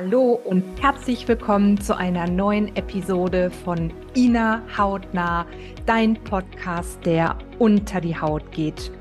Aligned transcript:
Hallo 0.00 0.38
und 0.44 0.62
herzlich 0.80 1.26
willkommen 1.26 1.80
zu 1.80 1.96
einer 1.96 2.30
neuen 2.30 2.76
Episode 2.76 3.50
von 3.50 3.92
Ina 4.14 4.62
Hautnah, 4.78 5.44
dein 5.86 6.14
Podcast, 6.22 7.04
der 7.04 7.36
unter 7.58 8.00
die 8.00 8.16
Haut 8.16 8.52
geht. 8.52 8.92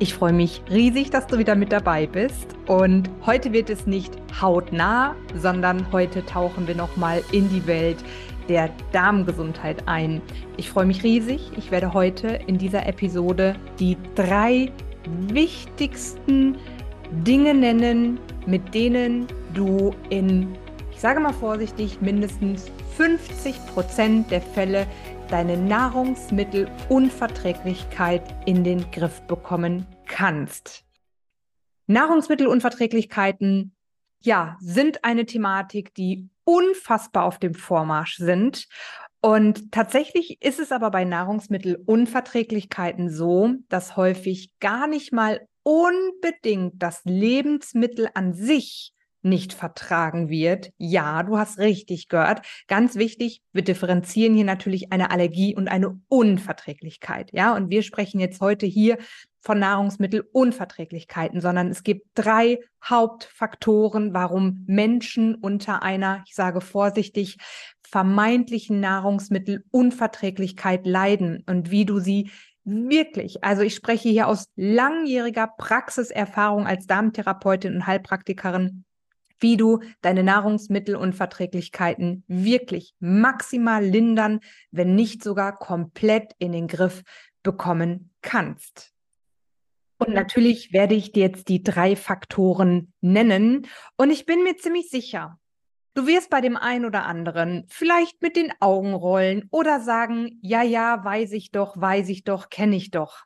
Ich 0.00 0.12
freue 0.12 0.32
mich 0.32 0.60
riesig, 0.68 1.10
dass 1.10 1.28
du 1.28 1.38
wieder 1.38 1.54
mit 1.54 1.70
dabei 1.70 2.08
bist 2.08 2.48
und 2.66 3.08
heute 3.24 3.52
wird 3.52 3.70
es 3.70 3.86
nicht 3.86 4.12
hautnah, 4.40 5.14
sondern 5.36 5.86
heute 5.92 6.26
tauchen 6.26 6.66
wir 6.66 6.74
nochmal 6.74 7.22
in 7.30 7.48
die 7.48 7.64
Welt 7.68 7.98
der 8.48 8.70
Darmgesundheit 8.90 9.86
ein. 9.86 10.20
Ich 10.56 10.68
freue 10.68 10.86
mich 10.86 11.04
riesig. 11.04 11.52
Ich 11.58 11.70
werde 11.70 11.94
heute 11.94 12.26
in 12.48 12.58
dieser 12.58 12.88
Episode 12.88 13.54
die 13.78 13.96
drei 14.16 14.72
wichtigsten 15.28 16.56
Dinge 17.24 17.54
nennen, 17.54 18.18
mit 18.46 18.74
denen 18.74 19.28
du 19.54 19.94
in, 20.08 20.56
ich 20.92 21.00
sage 21.00 21.20
mal 21.20 21.32
vorsichtig, 21.32 22.00
mindestens 22.00 22.68
50 22.96 23.54
Prozent 23.66 24.28
der 24.30 24.40
Fälle 24.40 24.86
deine 25.28 25.56
Nahrungsmittelunverträglichkeit 25.56 28.22
in 28.46 28.62
den 28.64 28.90
Griff 28.90 29.20
bekommen 29.22 29.86
kannst. 30.06 30.84
Nahrungsmittelunverträglichkeiten, 31.86 33.74
ja, 34.20 34.56
sind 34.60 35.04
eine 35.04 35.26
Thematik, 35.26 35.94
die 35.94 36.28
unfassbar 36.44 37.24
auf 37.24 37.38
dem 37.38 37.54
Vormarsch 37.54 38.16
sind. 38.16 38.66
Und 39.20 39.72
tatsächlich 39.72 40.42
ist 40.42 40.60
es 40.60 40.72
aber 40.72 40.90
bei 40.90 41.04
Nahrungsmittelunverträglichkeiten 41.04 43.10
so, 43.10 43.54
dass 43.68 43.96
häufig 43.96 44.52
gar 44.60 44.86
nicht 44.86 45.12
mal 45.12 45.46
unbedingt 45.62 46.82
das 46.82 47.02
Lebensmittel 47.04 48.08
an 48.14 48.32
sich 48.34 48.94
nicht 49.22 49.52
vertragen 49.52 50.28
wird. 50.28 50.70
Ja, 50.78 51.22
du 51.22 51.38
hast 51.38 51.58
richtig 51.58 52.08
gehört. 52.08 52.44
Ganz 52.68 52.96
wichtig, 52.96 53.42
wir 53.52 53.62
differenzieren 53.62 54.34
hier 54.34 54.44
natürlich 54.44 54.92
eine 54.92 55.10
Allergie 55.10 55.54
und 55.54 55.68
eine 55.68 56.00
Unverträglichkeit. 56.08 57.30
Ja, 57.32 57.54
und 57.54 57.70
wir 57.70 57.82
sprechen 57.82 58.20
jetzt 58.20 58.40
heute 58.40 58.66
hier 58.66 58.98
von 59.40 59.58
Nahrungsmittelunverträglichkeiten, 59.58 61.40
sondern 61.40 61.68
es 61.68 61.82
gibt 61.82 62.06
drei 62.14 62.58
Hauptfaktoren, 62.84 64.12
warum 64.12 64.64
Menschen 64.66 65.34
unter 65.34 65.82
einer, 65.82 66.22
ich 66.26 66.34
sage 66.34 66.60
vorsichtig, 66.60 67.38
vermeintlichen 67.82 68.80
Nahrungsmittelunverträglichkeit 68.80 70.86
leiden 70.86 71.42
und 71.46 71.70
wie 71.70 71.84
du 71.84 71.98
sie 71.98 72.30
wirklich, 72.64 73.42
also 73.42 73.62
ich 73.62 73.74
spreche 73.74 74.08
hier 74.08 74.28
aus 74.28 74.44
langjähriger 74.54 75.48
Praxiserfahrung 75.58 76.66
als 76.66 76.86
Darmtherapeutin 76.86 77.74
und 77.74 77.86
Heilpraktikerin, 77.86 78.84
wie 79.40 79.56
du 79.56 79.80
deine 80.02 80.22
Nahrungsmittelunverträglichkeiten 80.22 82.22
wirklich 82.28 82.94
maximal 83.00 83.84
lindern, 83.84 84.40
wenn 84.70 84.94
nicht 84.94 85.24
sogar 85.24 85.58
komplett 85.58 86.34
in 86.38 86.52
den 86.52 86.68
Griff 86.68 87.02
bekommen 87.42 88.10
kannst. 88.22 88.92
Und 89.98 90.14
natürlich 90.14 90.72
werde 90.72 90.94
ich 90.94 91.12
dir 91.12 91.24
jetzt 91.24 91.48
die 91.48 91.62
drei 91.62 91.94
Faktoren 91.94 92.92
nennen. 93.02 93.66
Und 93.96 94.10
ich 94.10 94.24
bin 94.24 94.42
mir 94.42 94.56
ziemlich 94.56 94.88
sicher, 94.88 95.38
du 95.94 96.06
wirst 96.06 96.30
bei 96.30 96.40
dem 96.40 96.56
einen 96.56 96.86
oder 96.86 97.04
anderen 97.04 97.66
vielleicht 97.68 98.22
mit 98.22 98.34
den 98.34 98.50
Augen 98.60 98.94
rollen 98.94 99.48
oder 99.50 99.80
sagen, 99.80 100.38
ja, 100.40 100.62
ja, 100.62 101.04
weiß 101.04 101.32
ich 101.32 101.50
doch, 101.50 101.78
weiß 101.78 102.08
ich 102.08 102.24
doch, 102.24 102.48
kenne 102.48 102.76
ich 102.76 102.90
doch. 102.90 103.24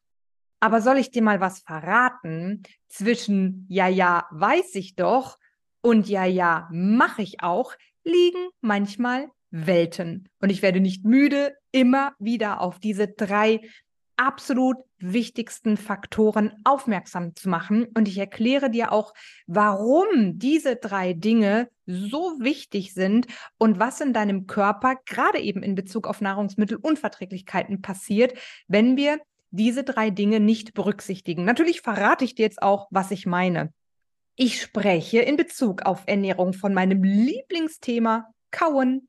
Aber 0.58 0.81
soll 0.81 0.98
ich 0.98 1.11
dir 1.11 1.23
mal 1.23 1.41
was 1.41 1.61
verraten 1.61 2.64
zwischen, 2.89 3.67
ja, 3.69 3.86
ja, 3.86 4.27
weiß 4.33 4.75
ich 4.75 4.96
doch 4.96 5.39
und 5.84 6.08
ja, 6.08 6.24
ja, 6.24 6.67
mache 6.72 7.20
ich 7.20 7.42
auch, 7.42 7.74
liegen 8.05 8.48
manchmal 8.62 9.28
Welten. 9.50 10.30
Und 10.40 10.50
ich 10.50 10.62
werde 10.62 10.80
nicht 10.80 11.05
müde, 11.05 11.55
immer 11.72 12.14
wieder 12.18 12.62
auf 12.62 12.78
diese 12.78 13.06
drei 13.06 13.61
absolut 14.17 14.78
wichtigsten 14.98 15.77
Faktoren 15.77 16.55
aufmerksam 16.64 17.36
zu 17.36 17.50
machen. 17.50 17.84
Und 17.95 18.08
ich 18.08 18.17
erkläre 18.17 18.70
dir 18.70 18.92
auch, 18.92 19.12
warum 19.46 20.39
diese 20.39 20.77
drei 20.77 21.12
Dinge 21.12 21.68
so 21.84 22.39
wichtig 22.40 22.95
sind 22.95 23.27
und 23.58 23.78
was 23.78 24.01
in 24.01 24.14
deinem 24.14 24.46
Körper 24.46 24.96
gerade 25.05 25.39
eben 25.39 25.62
in 25.62 25.74
Bezug 25.74 26.06
auf 26.06 26.22
Nahrungsmittelunverträglichkeiten 26.22 27.83
passiert, 27.83 28.33
wenn 28.68 28.96
wir 28.96 29.20
diese 29.51 29.84
drei 29.84 30.08
Dinge 30.08 30.40
nicht 30.40 30.72
berücksichtigen. 30.72 31.45
Natürlich 31.45 31.83
verrate 31.83 32.24
ich 32.24 32.34
dir 32.34 32.45
jetzt 32.45 32.62
auch, 32.62 32.89
was 32.90 33.11
ich 33.11 33.27
meine. 33.27 33.70
Ich 34.36 34.61
spreche 34.61 35.20
in 35.20 35.36
Bezug 35.36 35.83
auf 35.83 36.02
Ernährung 36.06 36.55
von 36.55 36.74
meinem 36.74 37.05
Lieblingsthema 37.05 38.33
Kauen. 38.50 39.08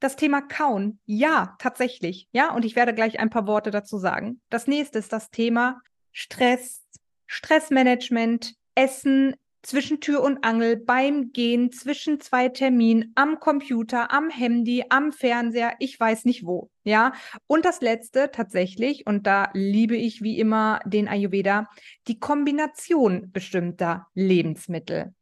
Das 0.00 0.16
Thema 0.16 0.40
Kauen, 0.40 0.98
ja, 1.04 1.56
tatsächlich. 1.58 2.28
Ja, 2.32 2.54
und 2.54 2.64
ich 2.64 2.74
werde 2.74 2.94
gleich 2.94 3.18
ein 3.20 3.30
paar 3.30 3.46
Worte 3.46 3.70
dazu 3.70 3.98
sagen. 3.98 4.40
Das 4.48 4.66
nächste 4.66 4.98
ist 4.98 5.12
das 5.12 5.30
Thema 5.30 5.82
Stress, 6.12 6.82
Stressmanagement, 7.26 8.54
Essen, 8.74 9.34
zwischen 9.62 10.00
Tür 10.00 10.22
und 10.22 10.44
Angel, 10.44 10.76
beim 10.76 11.32
Gehen, 11.32 11.72
zwischen 11.72 12.20
zwei 12.20 12.48
Terminen, 12.48 13.12
am 13.14 13.40
Computer, 13.40 14.12
am 14.12 14.28
Handy, 14.28 14.84
am 14.88 15.12
Fernseher, 15.12 15.74
ich 15.78 15.98
weiß 15.98 16.24
nicht 16.24 16.44
wo. 16.44 16.70
Ja. 16.84 17.12
Und 17.46 17.64
das 17.64 17.80
letzte 17.80 18.30
tatsächlich, 18.30 19.06
und 19.06 19.26
da 19.26 19.50
liebe 19.54 19.96
ich 19.96 20.22
wie 20.22 20.38
immer 20.38 20.80
den 20.84 21.08
Ayurveda, 21.08 21.68
die 22.08 22.18
Kombination 22.18 23.30
bestimmter 23.32 24.08
Lebensmittel. 24.14 25.14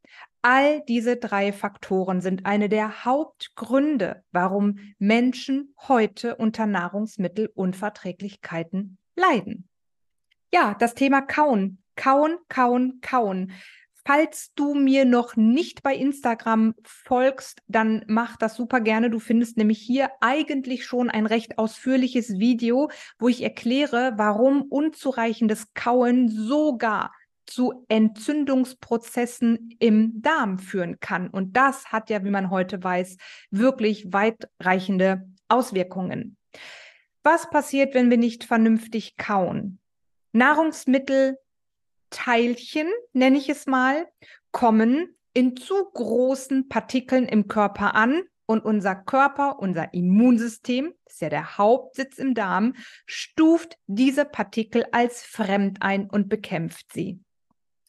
All 0.42 0.82
diese 0.88 1.16
drei 1.16 1.52
Faktoren 1.52 2.22
sind 2.22 2.46
eine 2.46 2.70
der 2.70 3.04
Hauptgründe, 3.04 4.24
warum 4.32 4.78
Menschen 4.98 5.74
heute 5.86 6.36
unter 6.36 6.64
Nahrungsmittelunverträglichkeiten 6.64 8.96
leiden. 9.16 9.68
Ja, 10.52 10.74
das 10.78 10.94
Thema 10.94 11.20
Kauen. 11.20 11.76
Kauen, 11.94 12.38
kauen, 12.48 13.00
kauen. 13.02 13.52
Falls 14.12 14.53
du 14.56 14.75
mir 14.75 15.04
noch 15.04 15.37
nicht 15.37 15.84
bei 15.84 15.94
Instagram 15.94 16.75
folgst, 16.82 17.62
dann 17.69 18.04
mach 18.09 18.37
das 18.37 18.56
super 18.56 18.81
gerne. 18.81 19.09
Du 19.09 19.21
findest 19.21 19.56
nämlich 19.56 19.78
hier 19.78 20.10
eigentlich 20.21 20.84
schon 20.84 21.10
ein 21.10 21.26
recht 21.26 21.59
ausführliches 21.59 22.41
Video, 22.41 22.91
wo 23.21 23.28
ich 23.28 23.41
erkläre, 23.41 24.15
warum 24.16 24.62
unzureichendes 24.62 25.75
Kauen 25.75 26.28
sogar 26.28 27.12
zu 27.47 27.84
Entzündungsprozessen 27.87 29.76
im 29.78 30.21
Darm 30.21 30.59
führen 30.59 30.98
kann. 30.98 31.28
Und 31.28 31.56
das 31.56 31.92
hat 31.92 32.10
ja, 32.10 32.25
wie 32.25 32.31
man 32.31 32.50
heute 32.50 32.82
weiß, 32.82 33.16
wirklich 33.53 34.12
weitreichende 34.12 35.28
Auswirkungen. 35.47 36.37
Was 37.22 37.48
passiert, 37.48 37.94
wenn 37.94 38.10
wir 38.10 38.19
nicht 38.19 38.42
vernünftig 38.42 39.16
kauen? 39.16 39.78
Nahrungsmittel 40.32 41.38
Teilchen, 42.10 42.88
nenne 43.12 43.38
ich 43.38 43.48
es 43.48 43.66
mal, 43.66 44.06
kommen 44.50 45.16
in 45.32 45.56
zu 45.56 45.75
großen 45.94 46.69
Partikeln 46.69 47.26
im 47.26 47.47
Körper 47.48 47.94
an 47.94 48.22
und 48.47 48.65
unser 48.65 48.97
Körper, 48.97 49.60
unser 49.60 49.94
Immunsystem, 49.94 50.93
das 51.04 51.15
ist 51.15 51.21
ja 51.21 51.28
der 51.28 51.56
Hauptsitz 51.56 52.19
im 52.19 52.34
Darm, 52.34 52.75
stuft 53.06 53.78
diese 53.87 54.25
Partikel 54.25 54.84
als 54.91 55.22
fremd 55.22 55.82
ein 55.82 56.10
und 56.10 56.28
bekämpft 56.28 56.93
sie. 56.93 57.21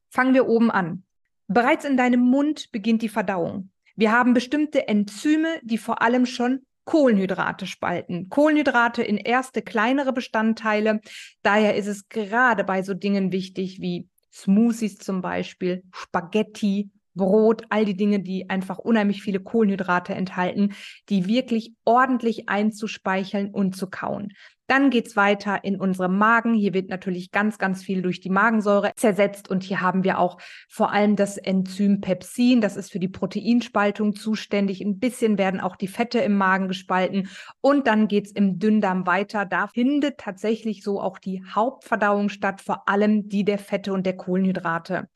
Fangen 0.10 0.36
wir 0.36 0.48
oben 0.48 0.70
an. 0.70 1.04
Bereits 1.48 1.84
in 1.84 1.98
deinem 1.98 2.22
Mund 2.22 2.72
beginnt 2.72 3.02
die 3.02 3.10
Verdauung. 3.10 3.72
Wir 3.96 4.12
haben 4.12 4.34
bestimmte 4.34 4.88
Enzyme, 4.88 5.60
die 5.64 5.78
vor 5.78 6.02
allem 6.02 6.26
schon 6.26 6.66
Kohlenhydrate 6.86 7.68
spalten. 7.68 8.30
Kohlenhydrate 8.30 9.04
in 9.04 9.18
erste 9.18 9.62
kleinere 9.62 10.14
Bestandteile. 10.14 11.02
Daher 11.42 11.76
ist 11.76 11.88
es 11.88 12.08
gerade 12.08 12.64
bei 12.64 12.84
so 12.84 12.94
Dingen 12.94 13.32
wichtig 13.32 13.82
wie 13.82 14.08
Smoothies 14.32 14.98
zum 14.98 15.22
Beispiel, 15.22 15.84
Spaghetti, 15.94 16.92
Brot, 17.14 17.64
all 17.70 17.86
die 17.86 17.98
Dinge, 17.98 18.22
die 18.22 18.50
einfach 18.50 18.78
unheimlich 18.78 19.22
viele 19.22 19.42
Kohlenhydrate 19.42 20.14
enthalten, 20.16 20.74
die 21.10 21.28
wirklich 21.28 21.74
ordentlich 21.84 22.48
einzuspeicheln 22.48 23.52
und 23.52 23.76
zu 23.76 23.90
kauen. 23.90 24.34
Dann 24.72 24.90
geht's 24.90 25.18
weiter 25.18 25.66
in 25.66 25.78
unserem 25.82 26.18
Magen. 26.18 26.54
Hier 26.54 26.74
wird 26.74 26.88
natürlich 26.88 27.32
ganz, 27.32 27.58
ganz 27.58 27.84
viel 27.84 28.02
durch 28.02 28.22
die 28.22 28.30
Magensäure 28.30 28.94
zersetzt. 28.96 29.50
Und 29.50 29.64
hier 29.64 29.82
haben 29.82 30.06
wir 30.06 30.18
auch 30.18 30.38
vor 30.70 30.94
allem 30.94 31.18
das 31.18 31.38
Enzym 31.38 32.00
Pepsin. 32.00 32.62
Das 32.62 32.78
ist 32.78 32.90
für 32.90 33.00
die 33.00 33.10
Proteinspaltung 33.10 34.16
zuständig. 34.16 34.80
Ein 34.80 34.98
bisschen 34.98 35.38
werden 35.38 35.60
auch 35.60 35.76
die 35.76 35.90
Fette 35.90 36.20
im 36.20 36.38
Magen 36.38 36.70
gespalten. 36.70 37.28
Und 37.60 37.86
dann 37.86 38.08
geht's 38.08 38.32
im 38.32 38.60
Dünndarm 38.60 39.06
weiter. 39.06 39.44
Da 39.46 39.68
findet 39.68 40.20
tatsächlich 40.20 40.84
so 40.84 41.02
auch 41.02 41.18
die 41.18 41.44
Hauptverdauung 41.44 42.30
statt, 42.30 42.62
vor 42.62 42.88
allem 42.88 43.28
die 43.28 43.44
der 43.44 43.60
Fette 43.60 43.92
und 43.92 44.06
der 44.06 44.16
Kohlenhydrate. 44.16 45.10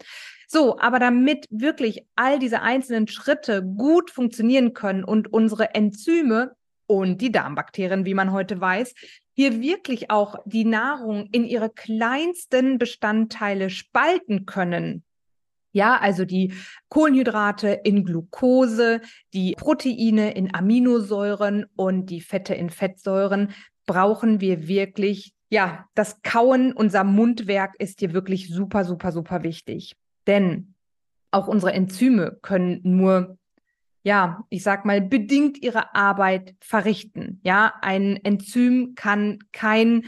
So, 0.50 0.78
aber 0.80 1.00
damit 1.00 1.46
wirklich 1.50 2.06
all 2.18 2.40
diese 2.40 2.62
einzelnen 2.62 3.08
Schritte 3.08 3.64
gut 3.64 4.12
funktionieren 4.12 4.74
können 4.74 5.06
und 5.06 5.32
unsere 5.32 5.74
Enzyme 5.76 6.58
und 6.88 7.22
die 7.22 7.32
Darmbakterien, 7.32 8.06
wie 8.06 8.14
man 8.14 8.32
heute 8.32 8.60
weiß, 8.62 8.94
hier 9.34 9.62
wirklich 9.62 10.12
auch 10.12 10.38
die 10.46 10.66
Nahrung 10.66 11.28
in 11.32 11.44
ihre 11.46 11.70
kleinsten 11.70 12.78
Bestandteile 12.78 13.70
spalten 13.70 14.46
können, 14.46 15.04
Ja, 15.76 15.98
also 16.00 16.24
die 16.24 16.54
Kohlenhydrate 16.88 17.68
in 17.84 18.06
Glucose, 18.06 19.02
die 19.34 19.56
Proteine 19.58 20.34
in 20.34 20.56
Aminosäuren 20.56 21.66
und 21.76 22.06
die 22.06 22.22
Fette 22.22 22.56
in 22.56 22.70
Fettsäuren 22.70 23.50
brauchen 23.86 24.40
wir 24.40 24.70
wirklich. 24.70 25.34
Ja, 25.50 25.86
das 25.94 26.22
Kauen, 26.22 26.72
unser 26.72 27.04
Mundwerk 27.04 27.74
ist 27.78 28.00
hier 28.00 28.14
wirklich 28.14 28.48
super, 28.48 28.86
super, 28.86 29.12
super 29.12 29.44
wichtig. 29.44 29.98
Denn 30.28 30.76
auch 31.30 31.50
unsere 31.50 31.74
Enzyme 31.74 32.38
können 32.42 32.80
nur 32.84 33.38
ja, 34.06 34.46
ich 34.50 34.62
sag 34.62 34.86
mal, 34.86 35.02
bedingt 35.02 35.58
ihre 35.64 35.96
Arbeit 35.96 36.56
verrichten. 36.60 37.40
Ja, 37.44 37.74
ein 37.82 38.24
Enzym 38.24 38.94
kann 38.94 39.40
kein 39.52 40.04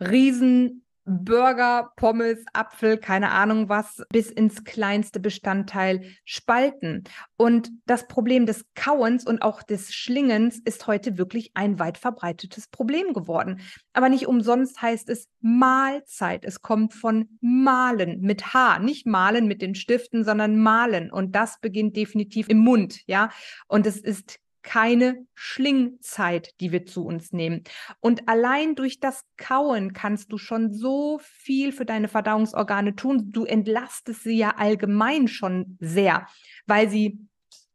riesen 0.00 0.81
Burger, 1.04 1.92
Pommes, 1.96 2.44
Apfel, 2.52 2.96
keine 2.96 3.30
Ahnung 3.30 3.68
was, 3.68 4.02
bis 4.10 4.30
ins 4.30 4.64
kleinste 4.64 5.20
Bestandteil 5.20 6.02
spalten. 6.24 7.04
Und 7.36 7.70
das 7.86 8.06
Problem 8.06 8.46
des 8.46 8.64
Kauens 8.74 9.26
und 9.26 9.42
auch 9.42 9.62
des 9.62 9.92
Schlingens 9.92 10.60
ist 10.64 10.86
heute 10.86 11.18
wirklich 11.18 11.50
ein 11.54 11.78
weit 11.78 11.98
verbreitetes 11.98 12.68
Problem 12.68 13.12
geworden. 13.12 13.60
Aber 13.92 14.08
nicht 14.08 14.26
umsonst 14.26 14.80
heißt 14.80 15.08
es 15.08 15.28
Mahlzeit. 15.40 16.44
Es 16.44 16.62
kommt 16.62 16.94
von 16.94 17.28
Malen 17.40 18.20
mit 18.20 18.54
H, 18.54 18.78
nicht 18.78 19.06
Malen 19.06 19.48
mit 19.48 19.60
den 19.60 19.74
Stiften, 19.74 20.24
sondern 20.24 20.58
Malen. 20.58 21.10
Und 21.10 21.34
das 21.34 21.58
beginnt 21.60 21.96
definitiv 21.96 22.48
im 22.48 22.58
Mund, 22.58 23.00
ja. 23.06 23.30
Und 23.66 23.86
es 23.86 23.98
ist 23.98 24.38
keine 24.62 25.26
Schlingzeit, 25.34 26.60
die 26.60 26.72
wir 26.72 26.86
zu 26.86 27.04
uns 27.04 27.32
nehmen. 27.32 27.64
Und 28.00 28.28
allein 28.28 28.74
durch 28.74 29.00
das 29.00 29.24
Kauen 29.36 29.92
kannst 29.92 30.32
du 30.32 30.38
schon 30.38 30.72
so 30.72 31.20
viel 31.22 31.72
für 31.72 31.84
deine 31.84 32.08
Verdauungsorgane 32.08 32.94
tun. 32.94 33.32
Du 33.32 33.44
entlastest 33.44 34.22
sie 34.22 34.36
ja 34.36 34.54
allgemein 34.56 35.28
schon 35.28 35.76
sehr, 35.80 36.26
weil 36.66 36.88
sie 36.88 37.18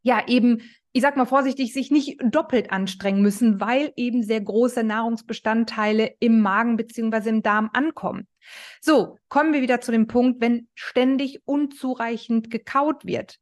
ja 0.02 0.26
eben 0.26 0.62
ich 0.92 1.02
sag 1.02 1.16
mal 1.16 1.26
vorsichtig, 1.26 1.72
sich 1.72 1.90
nicht 1.90 2.18
doppelt 2.24 2.72
anstrengen 2.72 3.22
müssen, 3.22 3.60
weil 3.60 3.92
eben 3.96 4.22
sehr 4.22 4.40
große 4.40 4.82
Nahrungsbestandteile 4.82 6.14
im 6.18 6.40
Magen 6.40 6.76
beziehungsweise 6.76 7.28
im 7.28 7.42
Darm 7.42 7.70
ankommen. 7.72 8.26
So, 8.80 9.18
kommen 9.28 9.52
wir 9.52 9.60
wieder 9.60 9.80
zu 9.80 9.92
dem 9.92 10.06
Punkt, 10.06 10.40
wenn 10.40 10.68
ständig 10.74 11.42
unzureichend 11.44 12.50
gekaut 12.50 13.04
wird 13.04 13.38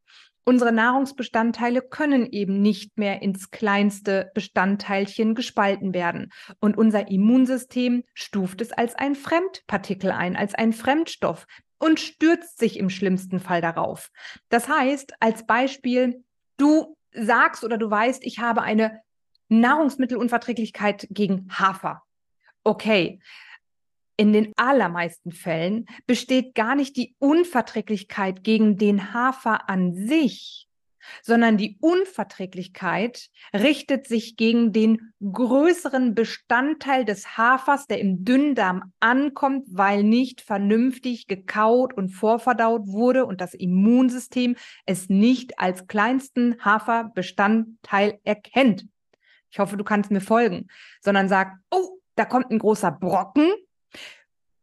unsere 0.47 0.73
Nahrungsbestandteile 0.73 1.83
können 1.83 2.25
eben 2.31 2.63
nicht 2.63 2.97
mehr 2.97 3.21
ins 3.21 3.51
kleinste 3.51 4.31
Bestandteilchen 4.33 5.35
gespalten 5.35 5.93
werden. 5.93 6.33
Und 6.61 6.79
unser 6.79 7.09
Immunsystem 7.09 8.05
stuft 8.15 8.61
es 8.61 8.73
als 8.73 8.95
ein 8.95 9.17
Fremdpartikel 9.17 10.13
ein, 10.13 10.37
als 10.37 10.55
ein 10.55 10.73
Fremdstoff 10.73 11.47
und 11.79 12.01
stürzt 12.01 12.59
sich 12.59 12.79
im 12.79 12.89
schlimmsten 12.89 13.41
Fall 13.41 13.61
darauf. 13.61 14.11
Das 14.49 14.69
heißt, 14.69 15.15
als 15.21 15.45
Beispiel, 15.47 16.25
du 16.57 16.97
sagst 17.13 17.65
oder 17.65 17.77
du 17.77 17.91
weißt, 17.91 18.25
ich 18.25 18.39
habe 18.39 18.63
eine 18.63 19.01
Nahrungsmittelunverträglichkeit 19.49 21.09
gegen 21.11 21.49
Hafer. 21.51 22.03
Okay, 22.63 23.21
in 24.17 24.33
den 24.33 24.53
allermeisten 24.57 25.33
Fällen 25.33 25.87
besteht 26.07 26.55
gar 26.55 26.75
nicht 26.75 26.97
die 26.97 27.15
Unverträglichkeit 27.19 28.43
gegen 28.43 28.79
den 28.79 29.13
Hafer 29.13 29.69
an 29.69 29.95
sich, 29.95 30.67
sondern 31.23 31.57
die 31.57 31.77
Unverträglichkeit 31.81 33.29
richtet 33.55 34.07
sich 34.07 34.37
gegen 34.37 34.73
den 34.73 35.13
größeren 35.21 36.15
Bestandteil 36.15 37.05
des 37.05 37.37
Hafers, 37.37 37.87
der 37.87 38.01
im 38.01 38.25
Dünndarm 38.25 38.93
ankommt, 39.01 39.67
weil 39.71 40.03
nicht 40.03 40.41
vernünftig 40.41 41.27
gekaut 41.27 41.95
und 41.95 42.11
vorverdaut 42.11 42.87
wurde 42.87 43.27
und 43.27 43.41
das 43.41 43.55
Immunsystem 43.55 44.57
es 44.85 45.09
nicht 45.09 45.59
als 45.59 45.87
kleinsten 45.87 46.57
Haferbestandteil 46.65 48.19
erkennt. 48.25 48.87
Ich 49.51 49.59
hoffe, 49.59 49.77
du 49.77 49.85
kannst 49.85 50.11
mir 50.11 50.21
folgen, 50.21 50.67
sondern 51.01 51.29
sagt, 51.29 51.59
oh, 51.71 51.99
da 52.15 52.25
kommt 52.25 52.51
ein 52.51 52.59
großer 52.59 52.91
Brocken, 52.91 53.53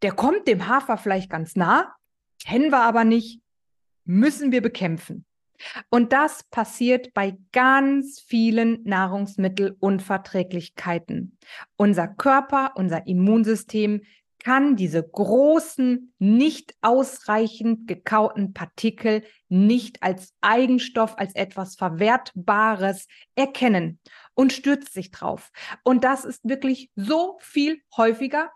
der 0.03 0.11
kommt 0.11 0.47
dem 0.47 0.67
Hafer 0.67 0.97
vielleicht 0.97 1.29
ganz 1.29 1.55
nah, 1.55 1.95
kennen 2.45 2.71
wir 2.71 2.81
aber 2.81 3.05
nicht, 3.05 3.39
müssen 4.03 4.51
wir 4.51 4.61
bekämpfen. 4.61 5.25
Und 5.89 6.11
das 6.11 6.43
passiert 6.43 7.13
bei 7.13 7.37
ganz 7.53 8.19
vielen 8.19 8.83
Nahrungsmittelunverträglichkeiten. 8.83 11.37
Unser 11.77 12.09
Körper, 12.09 12.73
unser 12.75 13.07
Immunsystem 13.07 14.01
kann 14.39 14.75
diese 14.75 15.01
großen, 15.01 16.13
nicht 16.19 16.75
ausreichend 16.81 17.87
gekauten 17.87 18.53
Partikel 18.53 19.23
nicht 19.47 20.03
als 20.03 20.33
Eigenstoff, 20.41 21.17
als 21.17 21.33
etwas 21.33 21.75
Verwertbares 21.75 23.07
erkennen 23.35 24.01
und 24.33 24.51
stürzt 24.51 24.93
sich 24.93 25.11
drauf. 25.11 25.49
Und 25.83 26.03
das 26.03 26.25
ist 26.25 26.43
wirklich 26.43 26.91
so 26.97 27.37
viel 27.39 27.79
häufiger 27.95 28.51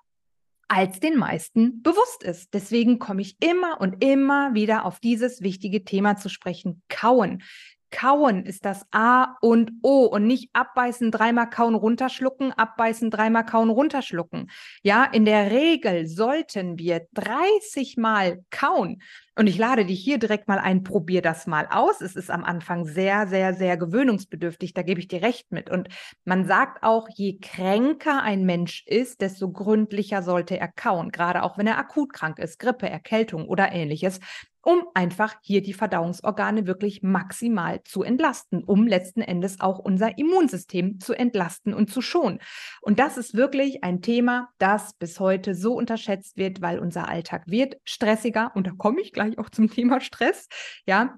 als 0.68 1.00
den 1.00 1.18
meisten 1.18 1.82
bewusst 1.82 2.24
ist. 2.24 2.54
Deswegen 2.54 3.00
komme 3.00 3.22
ich 3.22 3.38
immer 3.42 3.80
und 3.80 4.04
immer 4.04 4.54
wieder 4.54 4.86
auf 4.86 5.00
dieses 5.00 5.42
wichtige 5.42 5.84
Thema 5.84 6.18
zu 6.18 6.30
sprechen. 6.30 6.82
Kauen. 6.90 7.44
Kauen 7.90 8.46
ist 8.46 8.66
das 8.66 8.86
A 8.92 9.38
und 9.42 9.72
O 9.82 10.06
und 10.06 10.28
nicht 10.28 10.50
abbeißen, 10.54 11.12
dreimal 11.12 11.50
kauen, 11.50 11.76
runterschlucken, 11.76 12.52
abbeißen, 12.52 13.10
dreimal 13.10 13.46
kauen, 13.46 13.70
runterschlucken. 13.70 14.50
Ja, 14.84 15.06
in 15.06 15.26
der 15.26 15.52
Regel 15.52 16.08
sollten 16.08 16.78
wir 16.78 17.08
30 17.14 17.98
Mal 17.98 18.44
kauen. 18.50 19.02
Und 19.38 19.46
ich 19.46 19.60
lade 19.60 19.86
dich 19.86 20.04
hier 20.04 20.18
direkt 20.18 20.48
mal 20.48 20.58
ein, 20.58 20.84
probier 20.84 21.22
das 21.22 21.46
mal 21.46 21.68
aus. 21.70 22.02
Es 22.02 22.16
ist 22.16 22.32
am 22.32 22.44
Anfang 22.44 22.86
sehr, 22.86 23.28
sehr, 23.28 23.54
sehr 23.54 23.78
gewöhnungsbedürftig, 23.78 24.74
da 24.74 24.82
gebe 24.82 25.00
ich 25.00 25.08
dir 25.08 25.22
recht 25.22 25.52
mit. 25.52 25.70
Und 25.70 25.90
man 26.26 26.48
sagt 26.48 26.82
auch, 26.82 27.08
je 27.14 27.38
kränker 27.38 28.24
ein 28.24 28.46
Mensch 28.46 28.84
ist, 28.88 29.22
desto 29.22 29.52
gründlicher 29.52 30.24
sollte 30.24 30.60
er 30.60 30.70
kauen, 30.70 31.12
gerade 31.12 31.44
auch 31.44 31.58
wenn 31.58 31.68
er 31.68 31.78
akut 31.78 32.14
krank 32.14 32.40
ist, 32.40 32.58
Grippe, 32.58 32.90
Erkältung 32.90 33.48
oder 33.48 33.72
ähnliches 33.72 34.20
um 34.64 34.84
einfach 34.94 35.36
hier 35.42 35.62
die 35.62 35.74
Verdauungsorgane 35.74 36.68
wirklich 36.68 37.04
maximal 37.04 37.82
zu 37.84 38.04
entlasten, 38.04 38.64
um 38.64 38.88
letzten 38.88 39.22
Endes 39.22 39.60
auch 39.60 39.80
unser 39.80 40.18
Immunsystem 40.18 41.00
zu 41.00 41.14
entlasten 41.14 41.74
und 41.74 41.92
zu 41.92 42.02
schonen. 42.02 42.40
Und 42.82 43.00
das 43.00 43.18
ist 43.18 43.36
wirklich 43.36 43.84
ein 43.84 44.02
Thema, 44.02 44.50
das 44.58 44.94
bis 44.94 45.20
heute 45.20 45.56
so 45.56 45.74
unterschätzt 45.74 46.38
wird, 46.38 46.62
weil 46.62 46.80
unser 46.80 47.08
Alltag 47.08 47.44
wird 47.48 47.78
stressiger 47.84 48.52
und 48.56 48.68
da 48.68 48.72
komme 48.72 49.02
ich 49.02 49.14
gleich 49.14 49.38
auch 49.38 49.50
zum 49.50 49.70
Thema 49.70 50.02
Stress, 50.02 50.48
ja, 50.86 51.18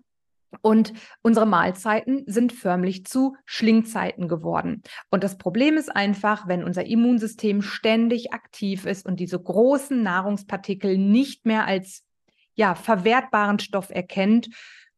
und 0.62 0.94
unsere 1.22 1.46
Mahlzeiten 1.46 2.24
sind 2.26 2.52
förmlich 2.52 3.06
zu 3.06 3.36
Schlingzeiten 3.46 4.28
geworden. 4.28 4.82
Und 5.12 5.24
das 5.24 5.38
Problem 5.38 5.78
ist 5.78 5.96
einfach, 5.96 6.48
wenn 6.48 6.64
unser 6.64 6.86
Immunsystem 6.86 7.62
ständig 7.62 8.34
aktiv 8.34 8.86
ist 8.86 9.06
und 9.06 9.20
diese 9.20 9.40
großen 9.40 10.02
Nahrungspartikel 10.02 10.98
nicht 10.98 11.46
mehr 11.46 11.68
als 11.68 12.04
ja, 12.60 12.76
verwertbaren 12.76 13.58
Stoff 13.58 13.90
erkennt, 13.90 14.50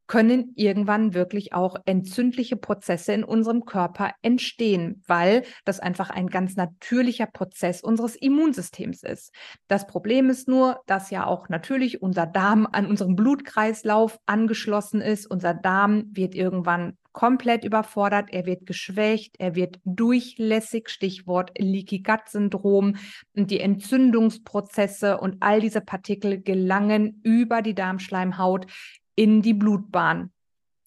können 0.07 0.51
irgendwann 0.55 1.13
wirklich 1.13 1.53
auch 1.53 1.75
entzündliche 1.85 2.57
Prozesse 2.57 3.13
in 3.13 3.23
unserem 3.23 3.65
Körper 3.65 4.11
entstehen, 4.23 5.03
weil 5.05 5.43
das 5.63 5.79
einfach 5.79 6.09
ein 6.09 6.27
ganz 6.27 6.55
natürlicher 6.55 7.27
Prozess 7.27 7.81
unseres 7.81 8.15
Immunsystems 8.15 9.03
ist. 9.03 9.31
Das 9.67 9.85
Problem 9.85 10.31
ist 10.31 10.47
nur, 10.47 10.81
dass 10.87 11.11
ja 11.11 11.27
auch 11.27 11.49
natürlich 11.49 12.01
unser 12.01 12.25
Darm 12.25 12.67
an 12.69 12.87
unserem 12.87 13.15
Blutkreislauf 13.15 14.17
angeschlossen 14.25 14.99
ist. 14.99 15.27
Unser 15.27 15.53
Darm 15.53 16.05
wird 16.11 16.33
irgendwann 16.33 16.97
komplett 17.11 17.63
überfordert, 17.63 18.29
er 18.31 18.45
wird 18.45 18.65
geschwächt, 18.65 19.35
er 19.39 19.55
wird 19.55 19.79
durchlässig, 19.83 20.89
Stichwort 20.89 21.51
Leaky 21.57 21.99
Gut 21.99 22.27
Syndrom 22.27 22.95
die 23.33 23.59
Entzündungsprozesse 23.59 25.17
und 25.17 25.37
all 25.41 25.61
diese 25.61 25.81
Partikel 25.81 26.41
gelangen 26.41 27.21
über 27.23 27.61
die 27.61 27.75
Darmschleimhaut 27.75 28.67
in 29.15 29.41
die 29.41 29.53
Blutbahn. 29.53 30.31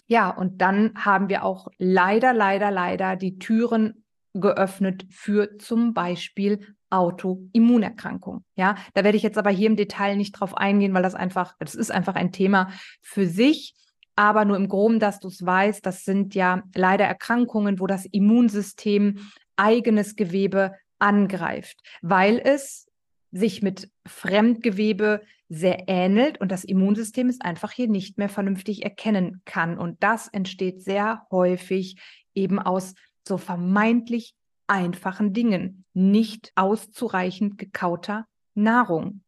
Ja, 0.07 0.31
und 0.31 0.61
dann 0.61 0.93
haben 0.97 1.28
wir 1.28 1.45
auch 1.45 1.69
leider, 1.78 2.33
leider, 2.33 2.71
leider 2.71 3.16
die 3.16 3.38
Türen 3.38 4.04
geöffnet 4.35 5.07
für 5.11 5.59
zum 5.59 5.95
Beispiel 5.95 6.75
Autoimmunerkrankung. 6.90 8.45
Ja, 8.57 8.76
da 8.95 9.04
werde 9.04 9.16
ich 9.16 9.23
jetzt 9.23 9.38
aber 9.38 9.50
hier 9.50 9.69
im 9.69 9.76
Detail 9.76 10.16
nicht 10.16 10.33
drauf 10.33 10.57
eingehen, 10.57 10.95
weil 10.95 11.02
das 11.02 11.14
einfach, 11.14 11.54
das 11.59 11.75
ist 11.75 11.90
einfach 11.90 12.14
ein 12.14 12.33
Thema 12.33 12.71
für 13.00 13.26
sich 13.26 13.75
aber 14.16 14.44
nur 14.44 14.56
im 14.56 14.68
Groben, 14.68 15.00
dass 15.00 15.21
du 15.21 15.28
es 15.28 15.44
weißt, 15.44 15.85
das 15.85 16.04
sind 16.04 16.35
ja 16.35 16.62
leider 16.75 17.04
Erkrankungen, 17.04 17.80
wo 17.80 17.87
das 17.87 18.06
Immunsystem 18.06 19.18
eigenes 19.56 20.16
Gewebe 20.16 20.75
angreift, 20.99 21.80
weil 22.02 22.40
es 22.42 22.87
sich 23.33 23.62
mit 23.62 23.90
Fremdgewebe 24.06 25.23
sehr 25.49 25.88
ähnelt 25.88 26.40
und 26.40 26.50
das 26.52 26.64
Immunsystem 26.64 27.28
es 27.28 27.40
einfach 27.40 27.73
hier 27.73 27.88
nicht 27.88 28.16
mehr 28.16 28.28
vernünftig 28.28 28.85
erkennen 28.85 29.42
kann. 29.44 29.78
Und 29.78 30.02
das 30.02 30.28
entsteht 30.28 30.83
sehr 30.83 31.26
häufig 31.30 31.97
eben 32.35 32.59
aus 32.59 32.94
so 33.26 33.37
vermeintlich 33.37 34.35
einfachen 34.66 35.33
Dingen, 35.33 35.85
nicht 35.92 36.52
auszureichend 36.54 37.59
gekauter 37.59 38.26
Nahrung. 38.54 39.24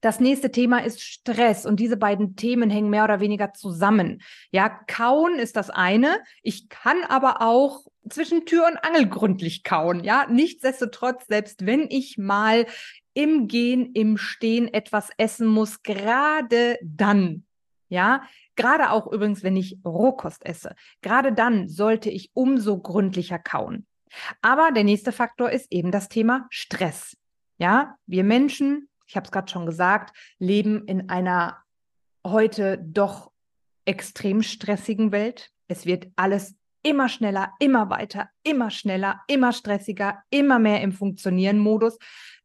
Das 0.00 0.20
nächste 0.20 0.50
Thema 0.50 0.78
ist 0.84 1.02
Stress 1.02 1.66
und 1.66 1.80
diese 1.80 1.96
beiden 1.96 2.36
Themen 2.36 2.70
hängen 2.70 2.90
mehr 2.90 3.04
oder 3.04 3.20
weniger 3.20 3.52
zusammen. 3.52 4.22
Ja, 4.50 4.68
kauen 4.68 5.38
ist 5.38 5.56
das 5.56 5.70
eine. 5.70 6.20
Ich 6.42 6.68
kann 6.68 7.04
aber 7.08 7.42
auch 7.42 7.84
zwischen 8.08 8.46
Tür 8.46 8.66
und 8.66 8.78
Angel 8.78 9.08
gründlich 9.08 9.64
kauen. 9.64 10.04
Ja, 10.04 10.26
nichtsdestotrotz, 10.28 11.26
selbst 11.26 11.66
wenn 11.66 11.86
ich 11.90 12.18
mal 12.18 12.66
im 13.14 13.48
Gehen, 13.48 13.92
im 13.94 14.18
Stehen 14.18 14.72
etwas 14.72 15.10
essen 15.16 15.46
muss, 15.46 15.82
gerade 15.82 16.78
dann, 16.82 17.44
ja, 17.88 18.24
gerade 18.56 18.90
auch 18.90 19.06
übrigens, 19.06 19.42
wenn 19.42 19.56
ich 19.56 19.78
Rohkost 19.84 20.44
esse, 20.44 20.74
gerade 21.00 21.32
dann 21.32 21.68
sollte 21.68 22.10
ich 22.10 22.30
umso 22.34 22.78
gründlicher 22.78 23.38
kauen. 23.38 23.86
Aber 24.42 24.70
der 24.72 24.84
nächste 24.84 25.12
Faktor 25.12 25.50
ist 25.50 25.72
eben 25.72 25.90
das 25.90 26.08
Thema 26.08 26.46
Stress. 26.50 27.16
Ja, 27.58 27.96
wir 28.06 28.24
Menschen 28.24 28.88
ich 29.06 29.16
habe 29.16 29.24
es 29.24 29.32
gerade 29.32 29.50
schon 29.50 29.66
gesagt, 29.66 30.16
leben 30.38 30.86
in 30.86 31.08
einer 31.08 31.62
heute 32.26 32.78
doch 32.78 33.32
extrem 33.84 34.42
stressigen 34.42 35.12
Welt. 35.12 35.50
Es 35.68 35.86
wird 35.86 36.08
alles 36.16 36.56
immer 36.82 37.08
schneller, 37.08 37.52
immer 37.58 37.90
weiter, 37.90 38.28
immer 38.42 38.70
schneller, 38.70 39.20
immer 39.26 39.52
stressiger, 39.52 40.22
immer 40.30 40.58
mehr 40.58 40.82
im 40.82 40.92
Funktionieren-Modus. 40.92 41.98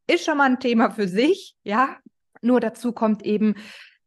Ist 0.07 0.25
schon 0.25 0.37
mal 0.37 0.49
ein 0.49 0.59
Thema 0.59 0.91
für 0.91 1.07
sich, 1.07 1.55
ja. 1.63 1.97
Nur 2.41 2.59
dazu 2.59 2.93
kommt 2.93 3.23
eben, 3.25 3.55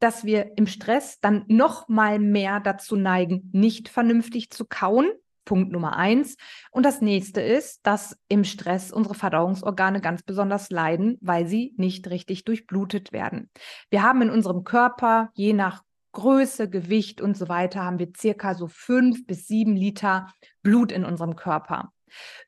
dass 0.00 0.24
wir 0.24 0.52
im 0.56 0.66
Stress 0.66 1.20
dann 1.20 1.44
noch 1.48 1.88
mal 1.88 2.18
mehr 2.18 2.60
dazu 2.60 2.96
neigen, 2.96 3.50
nicht 3.52 3.88
vernünftig 3.88 4.50
zu 4.50 4.64
kauen, 4.64 5.10
Punkt 5.44 5.72
Nummer 5.72 5.96
eins. 5.96 6.36
Und 6.70 6.84
das 6.84 7.00
nächste 7.00 7.40
ist, 7.40 7.86
dass 7.86 8.16
im 8.28 8.44
Stress 8.44 8.92
unsere 8.92 9.14
Verdauungsorgane 9.14 10.00
ganz 10.00 10.22
besonders 10.22 10.70
leiden, 10.70 11.18
weil 11.20 11.46
sie 11.46 11.74
nicht 11.76 12.08
richtig 12.10 12.44
durchblutet 12.44 13.12
werden. 13.12 13.50
Wir 13.90 14.02
haben 14.02 14.22
in 14.22 14.30
unserem 14.30 14.64
Körper, 14.64 15.30
je 15.34 15.52
nach 15.52 15.82
Größe, 16.12 16.68
Gewicht 16.68 17.20
und 17.20 17.36
so 17.36 17.48
weiter, 17.48 17.84
haben 17.84 17.98
wir 17.98 18.12
circa 18.16 18.54
so 18.54 18.68
fünf 18.68 19.26
bis 19.26 19.46
sieben 19.46 19.74
Liter 19.74 20.28
Blut 20.62 20.92
in 20.92 21.04
unserem 21.04 21.36
Körper. 21.36 21.92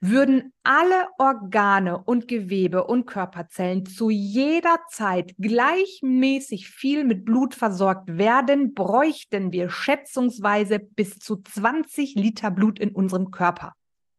Würden 0.00 0.52
alle 0.62 1.08
Organe 1.18 2.02
und 2.02 2.28
Gewebe 2.28 2.84
und 2.84 3.06
Körperzellen 3.06 3.86
zu 3.86 4.10
jeder 4.10 4.78
Zeit 4.90 5.34
gleichmäßig 5.38 6.68
viel 6.68 7.04
mit 7.04 7.24
Blut 7.24 7.54
versorgt 7.54 8.18
werden, 8.18 8.74
bräuchten 8.74 9.52
wir 9.52 9.70
schätzungsweise 9.70 10.78
bis 10.78 11.18
zu 11.18 11.36
20 11.42 12.14
Liter 12.14 12.50
Blut 12.50 12.78
in 12.78 12.90
unserem 12.90 13.30
Körper. 13.30 13.74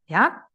Ja? 0.07 0.45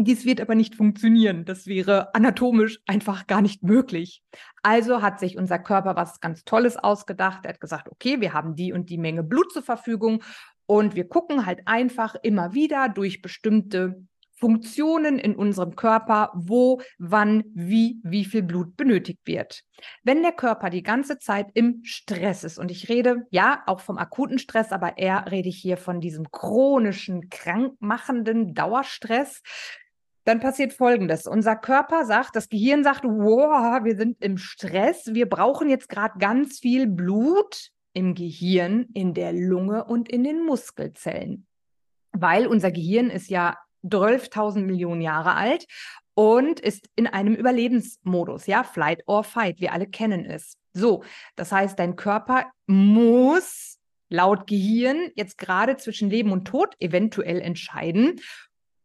Dies 0.00 0.24
wird 0.24 0.40
aber 0.40 0.54
nicht 0.54 0.76
funktionieren. 0.76 1.44
Das 1.44 1.66
wäre 1.66 2.14
anatomisch 2.14 2.78
einfach 2.86 3.26
gar 3.26 3.42
nicht 3.42 3.64
möglich. 3.64 4.22
Also 4.62 5.02
hat 5.02 5.18
sich 5.18 5.36
unser 5.36 5.58
Körper 5.58 5.96
was 5.96 6.20
ganz 6.20 6.44
Tolles 6.44 6.76
ausgedacht. 6.76 7.44
Er 7.44 7.54
hat 7.54 7.60
gesagt, 7.60 7.88
okay, 7.88 8.20
wir 8.20 8.32
haben 8.32 8.54
die 8.54 8.72
und 8.72 8.90
die 8.90 8.98
Menge 8.98 9.24
Blut 9.24 9.52
zur 9.52 9.62
Verfügung 9.62 10.22
und 10.68 10.94
wir 10.94 11.08
gucken 11.08 11.46
halt 11.46 11.60
einfach 11.64 12.14
immer 12.22 12.52
wieder 12.52 12.90
durch 12.90 13.22
bestimmte 13.22 14.04
Funktionen 14.38 15.18
in 15.18 15.34
unserem 15.34 15.74
Körper, 15.74 16.30
wo, 16.34 16.80
wann, 16.98 17.42
wie, 17.54 17.98
wie 18.04 18.26
viel 18.26 18.42
Blut 18.42 18.76
benötigt 18.76 19.20
wird. 19.24 19.62
Wenn 20.04 20.22
der 20.22 20.32
Körper 20.32 20.68
die 20.68 20.82
ganze 20.82 21.18
Zeit 21.18 21.46
im 21.54 21.80
Stress 21.84 22.44
ist, 22.44 22.58
und 22.58 22.70
ich 22.70 22.90
rede 22.90 23.26
ja 23.30 23.62
auch 23.66 23.80
vom 23.80 23.96
akuten 23.96 24.38
Stress, 24.38 24.70
aber 24.70 24.98
eher 24.98 25.30
rede 25.30 25.48
ich 25.48 25.56
hier 25.56 25.78
von 25.78 26.00
diesem 26.00 26.30
chronischen, 26.30 27.30
krankmachenden 27.30 28.54
Dauerstress, 28.54 29.40
dann 30.24 30.38
passiert 30.38 30.74
Folgendes. 30.74 31.26
Unser 31.26 31.56
Körper 31.56 32.04
sagt, 32.04 32.36
das 32.36 32.50
Gehirn 32.50 32.84
sagt, 32.84 33.04
wow, 33.04 33.82
wir 33.82 33.96
sind 33.96 34.22
im 34.22 34.36
Stress, 34.36 35.14
wir 35.14 35.28
brauchen 35.28 35.70
jetzt 35.70 35.88
gerade 35.88 36.18
ganz 36.18 36.58
viel 36.58 36.86
Blut, 36.86 37.70
im 37.98 38.14
Gehirn, 38.14 38.86
in 38.94 39.12
der 39.12 39.32
Lunge 39.32 39.84
und 39.84 40.08
in 40.08 40.22
den 40.22 40.46
Muskelzellen. 40.46 41.48
Weil 42.12 42.46
unser 42.46 42.70
Gehirn 42.70 43.10
ist 43.10 43.28
ja 43.28 43.58
12.000 43.84 44.60
Millionen 44.60 45.00
Jahre 45.00 45.34
alt 45.34 45.66
und 46.14 46.60
ist 46.60 46.88
in 46.94 47.08
einem 47.08 47.34
Überlebensmodus, 47.34 48.46
ja, 48.46 48.62
Flight 48.62 49.02
or 49.08 49.24
Fight, 49.24 49.60
wir 49.60 49.72
alle 49.72 49.88
kennen 49.88 50.24
es. 50.24 50.56
So, 50.72 51.02
das 51.34 51.50
heißt, 51.50 51.76
dein 51.76 51.96
Körper 51.96 52.46
muss 52.66 53.78
laut 54.08 54.46
Gehirn 54.46 55.10
jetzt 55.16 55.36
gerade 55.36 55.76
zwischen 55.76 56.08
Leben 56.08 56.30
und 56.30 56.44
Tod 56.44 56.76
eventuell 56.78 57.40
entscheiden 57.40 58.20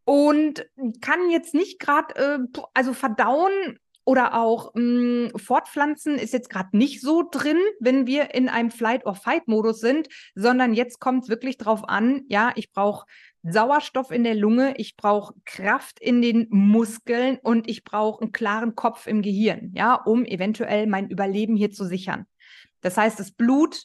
und 0.06 0.66
kann 1.02 1.30
jetzt 1.30 1.54
nicht 1.54 1.80
gerade, 1.80 2.16
äh, 2.16 2.60
also 2.74 2.94
verdauen 2.94 3.78
oder 4.06 4.36
auch 4.36 4.74
mh, 4.74 4.82
hm, 4.82 5.32
Fortpflanzen 5.38 6.16
ist 6.16 6.34
jetzt 6.34 6.50
gerade 6.50 6.76
nicht 6.76 7.02
so 7.02 7.24
drin, 7.30 7.60
wenn 7.80 8.08
wir 8.08 8.34
in 8.34 8.50
einem 8.50 8.72
Flight-or-Fight-Modus 8.72 9.80
sind, 9.80 10.08
sondern 10.36 10.74
jetzt 10.74 11.00
kommt 11.00 11.24
es 11.24 11.30
wirklich 11.30 11.58
drauf 11.58 11.88
an, 11.88 12.24
ja, 12.28 12.52
ich 12.56 12.72
brauche 12.72 13.06
Sauerstoff 13.44 14.12
in 14.12 14.24
der 14.24 14.36
Lunge, 14.36 14.76
ich 14.78 14.96
brauche 14.96 15.34
Kraft 15.46 16.00
in 16.00 16.22
den 16.22 16.48
Muskeln 16.50 17.38
und 17.44 17.70
ich 17.70 17.84
brauche 17.84 18.22
einen 18.22 18.32
klaren 18.32 18.76
Kopf 18.76 19.06
im 19.08 19.22
Gehirn, 19.22 19.72
ja, 19.76 19.96
um 19.96 20.26
eventuell 20.26 20.88
mein 20.88 21.10
Überleben 21.10 21.56
hier 21.56 21.72
zu 21.72 21.86
sichern. 21.86 22.26
Das 22.82 22.98
heißt, 22.98 23.20
das 23.20 23.32
Blut 23.32 23.84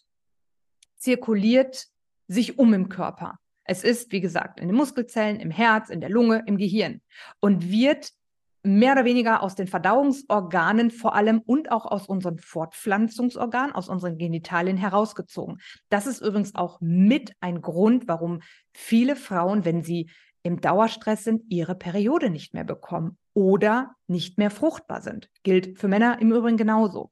zirkuliert 0.96 1.86
sich 2.28 2.58
um 2.58 2.74
im 2.74 2.88
Körper. 2.88 3.38
Es 3.64 3.84
ist, 3.84 4.12
wie 4.12 4.20
gesagt, 4.20 4.60
in 4.60 4.68
den 4.68 4.76
Muskelzellen, 4.76 5.40
im 5.40 5.50
Herz, 5.50 5.90
in 5.90 6.00
der 6.00 6.10
Lunge, 6.10 6.42
im 6.46 6.56
Gehirn 6.56 7.02
und 7.40 7.70
wird 7.70 8.12
mehr 8.62 8.92
oder 8.92 9.04
weniger 9.04 9.42
aus 9.42 9.54
den 9.54 9.68
Verdauungsorganen 9.68 10.90
vor 10.90 11.14
allem 11.14 11.40
und 11.40 11.70
auch 11.70 11.86
aus 11.86 12.06
unseren 12.06 12.38
Fortpflanzungsorganen, 12.38 13.74
aus 13.74 13.88
unseren 13.88 14.18
Genitalien 14.18 14.76
herausgezogen. 14.76 15.58
Das 15.88 16.06
ist 16.06 16.20
übrigens 16.20 16.54
auch 16.54 16.78
mit 16.80 17.32
ein 17.40 17.60
Grund, 17.60 18.08
warum 18.08 18.40
viele 18.72 19.16
Frauen, 19.16 19.64
wenn 19.64 19.82
sie 19.82 20.10
im 20.42 20.60
Dauerstress 20.60 21.24
sind, 21.24 21.42
ihre 21.48 21.74
Periode 21.74 22.30
nicht 22.30 22.54
mehr 22.54 22.64
bekommen 22.64 23.18
oder 23.34 23.94
nicht 24.06 24.38
mehr 24.38 24.50
fruchtbar 24.50 25.02
sind. 25.02 25.28
Gilt 25.42 25.78
für 25.78 25.88
Männer 25.88 26.20
im 26.20 26.32
Übrigen 26.32 26.56
genauso. 26.56 27.10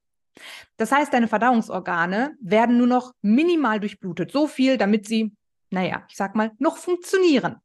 Das 0.76 0.92
heißt, 0.92 1.12
deine 1.12 1.28
Verdauungsorgane 1.28 2.34
werden 2.40 2.76
nur 2.78 2.86
noch 2.86 3.12
minimal 3.22 3.80
durchblutet, 3.80 4.30
so 4.30 4.46
viel, 4.46 4.76
damit 4.76 5.06
sie 5.06 5.34
naja, 5.70 6.04
ich 6.08 6.16
sag 6.16 6.34
mal, 6.34 6.52
noch 6.58 6.76
funktionieren, 6.76 7.56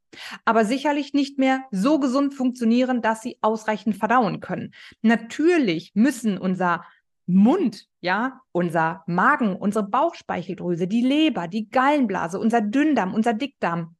aber 0.44 0.64
sicherlich 0.64 1.14
nicht 1.14 1.38
mehr 1.38 1.64
so 1.70 1.98
gesund 1.98 2.34
funktionieren, 2.34 3.02
dass 3.02 3.22
sie 3.22 3.38
ausreichend 3.40 3.96
verdauen 3.96 4.40
können. 4.40 4.74
Natürlich 5.02 5.92
müssen 5.94 6.38
unser 6.38 6.84
Mund, 7.26 7.86
ja, 8.00 8.40
unser 8.50 9.04
Magen, 9.06 9.56
unsere 9.56 9.84
Bauchspeicheldrüse, 9.88 10.88
die 10.88 11.02
Leber, 11.02 11.48
die 11.48 11.70
Gallenblase, 11.70 12.38
unser 12.38 12.60
Dünndarm, 12.60 13.14
unser 13.14 13.32
Dickdarm, 13.32 13.96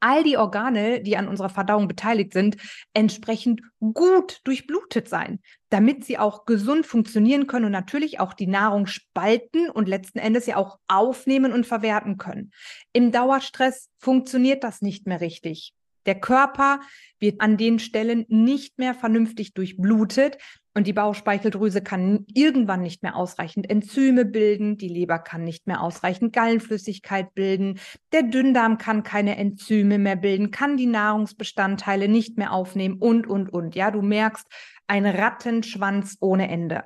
all 0.00 0.24
die 0.24 0.36
Organe, 0.36 1.00
die 1.02 1.16
an 1.16 1.28
unserer 1.28 1.50
Verdauung 1.50 1.88
beteiligt 1.88 2.32
sind, 2.32 2.56
entsprechend 2.94 3.60
gut 3.80 4.40
durchblutet 4.44 5.08
sein, 5.08 5.40
damit 5.74 6.04
sie 6.04 6.18
auch 6.18 6.46
gesund 6.46 6.86
funktionieren 6.86 7.48
können 7.48 7.64
und 7.64 7.72
natürlich 7.72 8.20
auch 8.20 8.32
die 8.32 8.46
Nahrung 8.46 8.86
spalten 8.86 9.68
und 9.68 9.88
letzten 9.88 10.20
Endes 10.20 10.46
ja 10.46 10.56
auch 10.56 10.78
aufnehmen 10.86 11.52
und 11.52 11.66
verwerten 11.66 12.16
können. 12.16 12.52
Im 12.92 13.10
Dauerstress 13.10 13.90
funktioniert 13.98 14.62
das 14.62 14.82
nicht 14.82 15.08
mehr 15.08 15.20
richtig. 15.20 15.74
Der 16.06 16.20
Körper 16.20 16.80
wird 17.18 17.40
an 17.40 17.56
den 17.56 17.80
Stellen 17.80 18.24
nicht 18.28 18.78
mehr 18.78 18.94
vernünftig 18.94 19.52
durchblutet 19.52 20.38
und 20.74 20.86
die 20.86 20.92
Bauchspeicheldrüse 20.92 21.82
kann 21.82 22.24
irgendwann 22.34 22.82
nicht 22.82 23.02
mehr 23.02 23.16
ausreichend 23.16 23.70
Enzyme 23.70 24.24
bilden, 24.24 24.76
die 24.76 24.88
Leber 24.88 25.18
kann 25.18 25.42
nicht 25.42 25.66
mehr 25.66 25.80
ausreichend 25.80 26.32
Gallenflüssigkeit 26.32 27.32
bilden, 27.34 27.80
der 28.12 28.24
Dünndarm 28.24 28.78
kann 28.78 29.02
keine 29.04 29.36
Enzyme 29.36 29.98
mehr 29.98 30.16
bilden, 30.16 30.50
kann 30.50 30.76
die 30.76 30.86
Nahrungsbestandteile 30.86 32.08
nicht 32.08 32.38
mehr 32.38 32.52
aufnehmen 32.52 32.96
und, 32.98 33.26
und, 33.26 33.52
und. 33.52 33.74
Ja, 33.74 33.90
du 33.90 34.02
merkst, 34.02 34.46
ein 34.86 35.06
Rattenschwanz 35.06 36.16
ohne 36.20 36.48
Ende. 36.48 36.84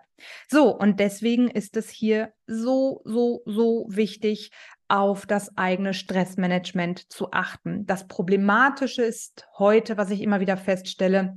So, 0.48 0.76
und 0.76 1.00
deswegen 1.00 1.48
ist 1.48 1.76
es 1.76 1.90
hier 1.90 2.32
so, 2.46 3.02
so, 3.04 3.42
so 3.46 3.86
wichtig, 3.88 4.50
auf 4.88 5.26
das 5.26 5.56
eigene 5.56 5.92
Stressmanagement 5.92 7.12
zu 7.12 7.30
achten. 7.32 7.86
Das 7.86 8.08
Problematische 8.08 9.02
ist 9.02 9.46
heute, 9.58 9.96
was 9.96 10.10
ich 10.10 10.22
immer 10.22 10.40
wieder 10.40 10.56
feststelle, 10.56 11.36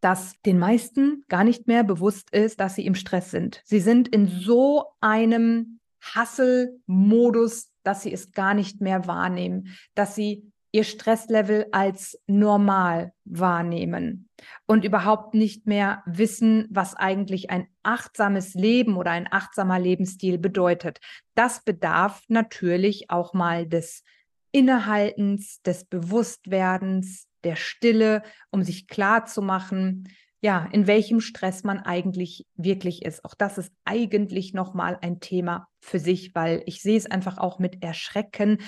dass 0.00 0.34
den 0.42 0.58
meisten 0.58 1.24
gar 1.28 1.44
nicht 1.44 1.66
mehr 1.66 1.82
bewusst 1.82 2.30
ist, 2.30 2.60
dass 2.60 2.74
sie 2.74 2.84
im 2.84 2.94
Stress 2.94 3.30
sind. 3.30 3.62
Sie 3.64 3.80
sind 3.80 4.08
in 4.08 4.28
so 4.28 4.84
einem 5.00 5.80
Hassel-Modus, 6.02 7.70
dass 7.82 8.02
sie 8.02 8.12
es 8.12 8.32
gar 8.32 8.52
nicht 8.52 8.82
mehr 8.82 9.06
wahrnehmen, 9.06 9.74
dass 9.94 10.14
sie 10.14 10.52
ihr 10.74 10.82
Stresslevel 10.82 11.66
als 11.70 12.20
normal 12.26 13.12
wahrnehmen 13.24 14.28
und 14.66 14.84
überhaupt 14.84 15.32
nicht 15.32 15.68
mehr 15.68 16.02
wissen, 16.04 16.66
was 16.68 16.96
eigentlich 16.96 17.48
ein 17.48 17.68
achtsames 17.84 18.54
Leben 18.54 18.96
oder 18.96 19.12
ein 19.12 19.28
achtsamer 19.30 19.78
Lebensstil 19.78 20.36
bedeutet. 20.36 20.98
Das 21.36 21.62
bedarf 21.62 22.24
natürlich 22.26 23.08
auch 23.08 23.34
mal 23.34 23.68
des 23.68 24.02
Innehaltens, 24.50 25.62
des 25.62 25.84
Bewusstwerdens, 25.84 27.28
der 27.44 27.54
Stille, 27.54 28.24
um 28.50 28.64
sich 28.64 28.88
klar 28.88 29.26
zu 29.26 29.42
machen, 29.42 30.08
ja, 30.40 30.68
in 30.72 30.88
welchem 30.88 31.20
Stress 31.20 31.62
man 31.62 31.78
eigentlich 31.78 32.46
wirklich 32.56 33.02
ist. 33.02 33.24
Auch 33.24 33.34
das 33.34 33.58
ist 33.58 33.72
eigentlich 33.84 34.52
nochmal 34.54 34.98
ein 35.00 35.20
Thema 35.20 35.68
für 35.80 36.00
sich, 36.00 36.34
weil 36.34 36.62
ich 36.66 36.82
sehe 36.82 36.98
es 36.98 37.10
einfach 37.10 37.38
auch 37.38 37.58
mit 37.58 37.82
Erschrecken, 37.82 38.58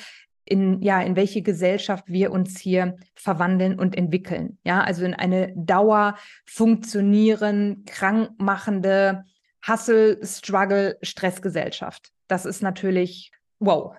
in, 0.46 0.80
ja, 0.80 1.02
in 1.02 1.16
welche 1.16 1.42
Gesellschaft 1.42 2.04
wir 2.06 2.30
uns 2.30 2.58
hier 2.58 2.96
verwandeln 3.14 3.78
und 3.78 3.96
entwickeln. 3.96 4.58
Ja, 4.64 4.80
also 4.82 5.04
in 5.04 5.12
eine 5.12 5.52
dauer 5.56 6.16
funktionieren, 6.46 7.84
krankmachende 7.84 9.24
Hustle, 9.66 10.24
Struggle, 10.24 10.96
Stressgesellschaft. 11.02 12.12
Das 12.28 12.46
ist 12.46 12.62
natürlich, 12.62 13.32
wow. 13.58 13.96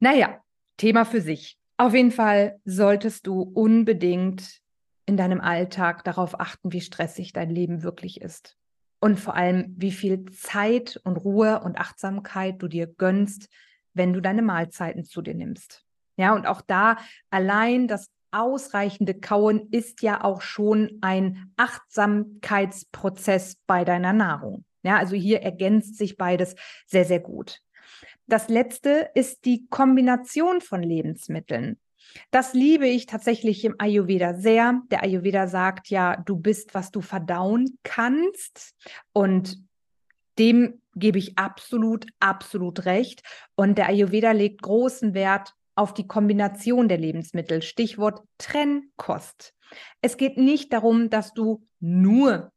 Naja, 0.00 0.42
Thema 0.78 1.04
für 1.04 1.20
sich. 1.20 1.58
Auf 1.76 1.94
jeden 1.94 2.10
Fall 2.10 2.58
solltest 2.64 3.26
du 3.26 3.42
unbedingt 3.42 4.60
in 5.04 5.18
deinem 5.18 5.40
Alltag 5.40 6.04
darauf 6.04 6.40
achten, 6.40 6.72
wie 6.72 6.80
stressig 6.80 7.34
dein 7.34 7.50
Leben 7.50 7.82
wirklich 7.82 8.20
ist. 8.22 8.56
Und 8.98 9.20
vor 9.20 9.34
allem, 9.34 9.74
wie 9.76 9.92
viel 9.92 10.24
Zeit 10.32 10.98
und 11.04 11.18
Ruhe 11.18 11.60
und 11.62 11.78
Achtsamkeit 11.78 12.62
du 12.62 12.66
dir 12.66 12.86
gönnst, 12.86 13.48
wenn 13.96 14.12
du 14.12 14.20
deine 14.20 14.42
Mahlzeiten 14.42 15.04
zu 15.04 15.22
dir 15.22 15.34
nimmst. 15.34 15.84
Ja, 16.16 16.34
und 16.34 16.46
auch 16.46 16.60
da 16.60 16.98
allein 17.30 17.88
das 17.88 18.10
ausreichende 18.30 19.14
Kauen 19.14 19.68
ist 19.70 20.02
ja 20.02 20.22
auch 20.22 20.42
schon 20.42 20.98
ein 21.00 21.52
Achtsamkeitsprozess 21.56 23.56
bei 23.66 23.84
deiner 23.84 24.12
Nahrung. 24.12 24.64
Ja, 24.82 24.98
also 24.98 25.16
hier 25.16 25.42
ergänzt 25.42 25.96
sich 25.96 26.16
beides 26.16 26.54
sehr, 26.86 27.04
sehr 27.04 27.20
gut. 27.20 27.60
Das 28.26 28.48
letzte 28.48 29.10
ist 29.14 29.44
die 29.44 29.66
Kombination 29.68 30.60
von 30.60 30.82
Lebensmitteln. 30.82 31.78
Das 32.30 32.54
liebe 32.54 32.86
ich 32.86 33.06
tatsächlich 33.06 33.64
im 33.64 33.74
Ayurveda 33.78 34.34
sehr. 34.34 34.80
Der 34.90 35.02
Ayurveda 35.02 35.48
sagt 35.48 35.88
ja, 35.88 36.16
du 36.16 36.36
bist, 36.36 36.74
was 36.74 36.90
du 36.90 37.00
verdauen 37.00 37.78
kannst. 37.82 38.74
Und 39.12 39.58
dem 40.38 40.80
gebe 40.94 41.18
ich 41.18 41.38
absolut, 41.38 42.06
absolut 42.20 42.84
recht. 42.84 43.22
Und 43.54 43.78
der 43.78 43.88
Ayurveda 43.88 44.32
legt 44.32 44.62
großen 44.62 45.14
Wert 45.14 45.54
auf 45.74 45.94
die 45.94 46.06
Kombination 46.06 46.88
der 46.88 46.98
Lebensmittel. 46.98 47.62
Stichwort 47.62 48.22
Trennkost. 48.38 49.54
Es 50.00 50.16
geht 50.16 50.38
nicht 50.38 50.72
darum, 50.72 51.10
dass 51.10 51.34
du 51.34 51.66
nur 51.80 52.52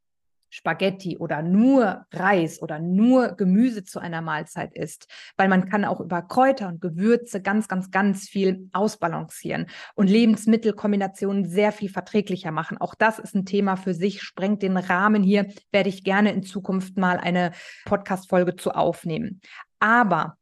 Spaghetti 0.50 1.18
oder 1.18 1.42
nur 1.42 2.06
Reis 2.12 2.62
oder 2.62 2.80
nur 2.80 3.30
Gemüse 3.30 3.84
zu 3.84 4.00
einer 4.00 4.22
Mahlzeit 4.22 4.76
isst, 4.76 5.08
weil 5.38 5.48
man 5.48 5.70
kann 5.70 5.86
auch 5.86 6.00
über 6.00 6.22
Kräuter 6.22 6.68
und 6.68 6.82
Gewürze 6.82 7.42
ganz, 7.42 7.68
ganz, 7.68 7.92
ganz 7.92 8.28
viel 8.28 8.70
ausbalancieren 8.74 9.68
und 9.96 10.10
Lebensmittelkombinationen 10.10 11.46
sehr 11.46 11.72
viel 11.72 11.90
verträglicher 11.90 12.52
machen. 12.52 12.78
Auch 12.78 12.96
das 12.96 13.20
ist 13.20 13.36
ein 13.36 13.46
Thema 13.46 13.76
für 13.76 13.94
sich, 13.94 14.22
sprengt 14.22 14.62
den 14.62 14.78
Rahmen 14.78 15.24
hier, 15.24 15.48
werde 15.72 15.90
ich 15.90 16.04
gerne 16.04 16.32
in 16.32 16.44
Zukunft 16.44 16.98
mal 16.98 17.18
eine 17.18 17.52
Podcast-Folge 17.86 18.56
zu 18.56 18.72
aufnehmen. 18.72 19.42
Aber 19.80 20.38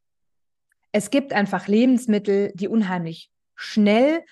es 0.92 1.10
gibt 1.10 1.32
einfach 1.32 1.68
Lebensmittel, 1.68 2.52
die 2.54 2.68
unheimlich 2.68 3.30
schnell 3.54 4.24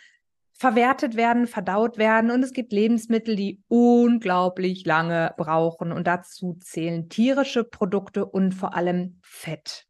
verwertet 0.58 1.16
werden, 1.16 1.46
verdaut 1.46 1.98
werden. 1.98 2.30
Und 2.30 2.42
es 2.42 2.52
gibt 2.52 2.72
Lebensmittel, 2.72 3.36
die 3.36 3.62
unglaublich 3.68 4.84
lange 4.86 5.34
brauchen. 5.36 5.92
Und 5.92 6.06
dazu 6.06 6.58
zählen 6.60 7.08
tierische 7.08 7.64
Produkte 7.64 8.24
und 8.24 8.52
vor 8.52 8.74
allem 8.74 9.18
Fett. 9.22 9.86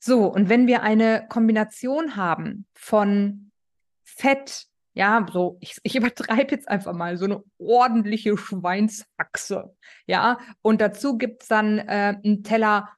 So, 0.00 0.26
und 0.26 0.48
wenn 0.48 0.66
wir 0.66 0.82
eine 0.82 1.26
Kombination 1.28 2.16
haben 2.16 2.66
von 2.74 3.50
Fett, 4.04 4.66
ja, 4.94 5.24
so, 5.32 5.58
ich, 5.60 5.76
ich 5.82 5.94
übertreibe 5.96 6.54
jetzt 6.54 6.68
einfach 6.68 6.92
mal, 6.92 7.16
so 7.16 7.26
eine 7.26 7.42
ordentliche 7.58 8.36
Schweinsachse, 8.36 9.76
ja, 10.06 10.38
und 10.62 10.80
dazu 10.80 11.18
gibt 11.18 11.42
es 11.42 11.48
dann 11.48 11.78
äh, 11.78 12.16
einen 12.24 12.42
Teller 12.42 12.88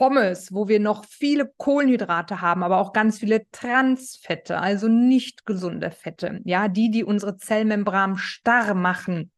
Pommes, 0.00 0.50
wo 0.54 0.66
wir 0.66 0.80
noch 0.80 1.04
viele 1.04 1.52
Kohlenhydrate 1.58 2.40
haben, 2.40 2.62
aber 2.62 2.78
auch 2.78 2.94
ganz 2.94 3.18
viele 3.18 3.42
Transfette, 3.52 4.58
also 4.58 4.88
nicht 4.88 5.44
gesunde 5.44 5.90
Fette, 5.90 6.40
ja, 6.44 6.68
die, 6.68 6.90
die 6.90 7.04
unsere 7.04 7.36
Zellmembran 7.36 8.16
starr 8.16 8.72
machen 8.72 9.30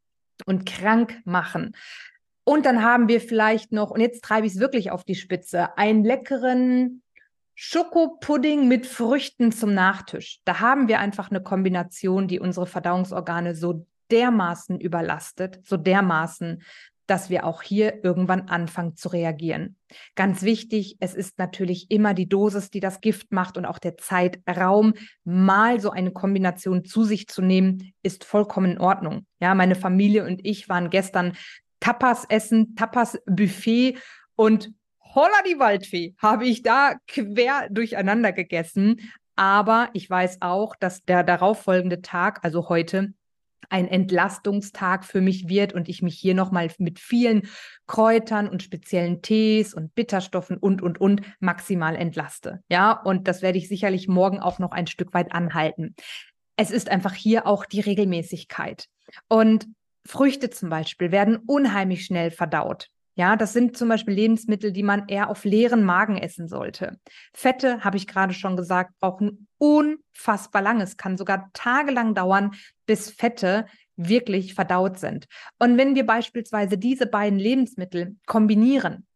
und 0.47 0.65
krank 0.65 1.21
machen. 1.25 1.75
Und 2.45 2.65
dann 2.65 2.81
haben 2.85 3.09
wir 3.09 3.21
vielleicht 3.21 3.73
noch, 3.73 3.91
und 3.91 4.01
jetzt 4.01 4.23
treibe 4.23 4.47
ich 4.47 4.53
es 4.53 4.61
wirklich 4.61 4.93
auf 4.93 5.03
die 5.03 5.17
Spitze, 5.17 5.77
einen 5.77 6.05
leckeren 6.05 7.03
Schokopudding 7.57 8.69
mit 8.69 8.87
Früchten 8.87 9.51
zum 9.51 9.75
Nachtisch. 9.75 10.43
Da 10.45 10.61
haben 10.61 10.87
wir 10.87 11.01
einfach 11.01 11.33
eine 11.33 11.43
Kombination, 11.43 12.29
die 12.29 12.39
unsere 12.39 12.67
Verdauungsorgane 12.69 13.57
so 13.57 13.85
dermaßen 14.13 14.79
überlastet, 14.79 15.59
so 15.65 15.77
dermaßen, 15.77 16.63
dass 17.07 17.31
wir 17.31 17.47
auch 17.47 17.63
hier 17.63 18.05
irgendwann 18.05 18.49
anfangen 18.49 18.97
zu 18.97 19.09
reagieren. 19.09 19.77
Ganz 20.15 20.43
wichtig, 20.43 20.97
es 21.01 21.15
ist 21.15 21.39
natürlich 21.39 21.91
immer 21.91 22.15
die 22.15 22.29
Dosis, 22.29 22.71
die 22.71 22.81
das 22.81 23.01
Gift 23.01 23.33
macht 23.33 23.57
und 23.57 23.67
auch 23.67 23.79
der 23.79 23.97
Zeitraum, 23.97 24.95
mal 25.25 25.81
so 25.81 25.91
eine 25.91 26.13
Kombination 26.13 26.85
zu 26.85 27.05
sich 27.05 27.29
zu 27.29 27.43
nehmen, 27.43 27.93
ist 28.03 28.25
vollkommen 28.25 28.73
in 28.73 28.81
Ordnung. 28.81 29.27
Ja, 29.41 29.55
meine 29.55 29.75
Familie 29.75 30.25
und 30.25 30.41
ich 30.45 30.69
waren 30.69 30.91
gestern 30.91 31.37
Tapas 31.81 32.25
essen, 32.29 32.77
Tapas 32.77 33.19
Buffet 33.27 33.99
und 34.37 34.71
holla 35.15 35.43
die 35.47 35.59
Waldfee 35.59 36.15
habe 36.19 36.47
ich 36.47 36.63
da 36.63 36.95
quer 37.07 37.69
durcheinander 37.71 38.33
gegessen. 38.33 39.01
Aber 39.35 39.91
ich 39.93 40.09
weiß 40.09 40.39
auch, 40.41 40.77
dass 40.77 41.05
der 41.05 41.25
darauffolgende 41.25 42.03
Tag, 42.03 42.41
also 42.43 42.69
heute, 42.69 43.15
ein 43.71 43.89
Entlastungstag 43.89 45.05
für 45.05 45.21
mich 45.21 45.49
wird 45.49 45.73
und 45.73 45.89
ich 45.89 46.03
mich 46.03 46.19
hier 46.19 46.35
nochmal 46.35 46.71
mit 46.79 46.99
vielen 46.99 47.49
Kräutern 47.87 48.49
und 48.49 48.63
speziellen 48.63 49.23
Tees 49.23 49.75
und 49.75 49.95
Bitterstoffen 49.95 50.57
und, 50.57 50.83
und, 50.83 51.01
und 51.01 51.23
maximal 51.41 51.97
entlaste. 51.97 52.63
Ja, 52.71 52.93
und 52.93 53.29
das 53.29 53.43
werde 53.43 53.59
ich 53.59 53.69
sicherlich 53.69 54.09
morgen 54.09 54.41
auch 54.41 54.59
noch 54.59 54.73
ein 54.73 54.87
Stück 54.87 55.15
weit 55.15 55.33
anhalten. 55.33 55.95
Es 56.57 56.71
ist 56.71 56.91
einfach 56.91 57.15
hier 57.15 57.47
auch 57.47 57.65
die 57.65 57.81
Regelmäßigkeit. 57.81 58.87
Und 59.29 59.67
Früchte 60.05 60.51
zum 60.51 60.69
Beispiel 60.69 61.13
werden 61.13 61.39
unheimlich 61.47 62.05
schnell 62.05 62.31
verdaut. 62.31 62.89
Ja, 63.15 63.37
das 63.37 63.53
sind 63.53 63.77
zum 63.77 63.89
Beispiel 63.89 64.15
Lebensmittel, 64.15 64.73
die 64.73 64.83
man 64.83 65.07
eher 65.09 65.29
auf 65.29 65.45
leeren 65.45 65.85
Magen 65.85 66.17
essen 66.17 66.49
sollte. 66.49 66.99
Fette, 67.35 67.85
habe 67.85 67.99
ich 67.99 68.07
gerade 68.07 68.33
schon 68.33 68.57
gesagt, 68.57 68.99
brauchen 69.01 69.49
unfassbar 69.59 70.63
lang. 70.63 70.81
Es 70.81 70.97
kann 70.97 71.19
sogar 71.19 71.51
tagelang 71.53 72.15
dauern, 72.15 72.53
bis 72.87 73.11
Fette 73.11 73.67
wirklich 73.97 74.55
verdaut 74.55 74.99
sind. 74.99 75.27
Und 75.59 75.77
wenn 75.77 75.95
wir 75.95 76.07
beispielsweise 76.07 76.79
diese 76.79 77.07
beiden 77.07 77.39
Lebensmittel 77.39 78.17
kombinieren, 78.27 79.07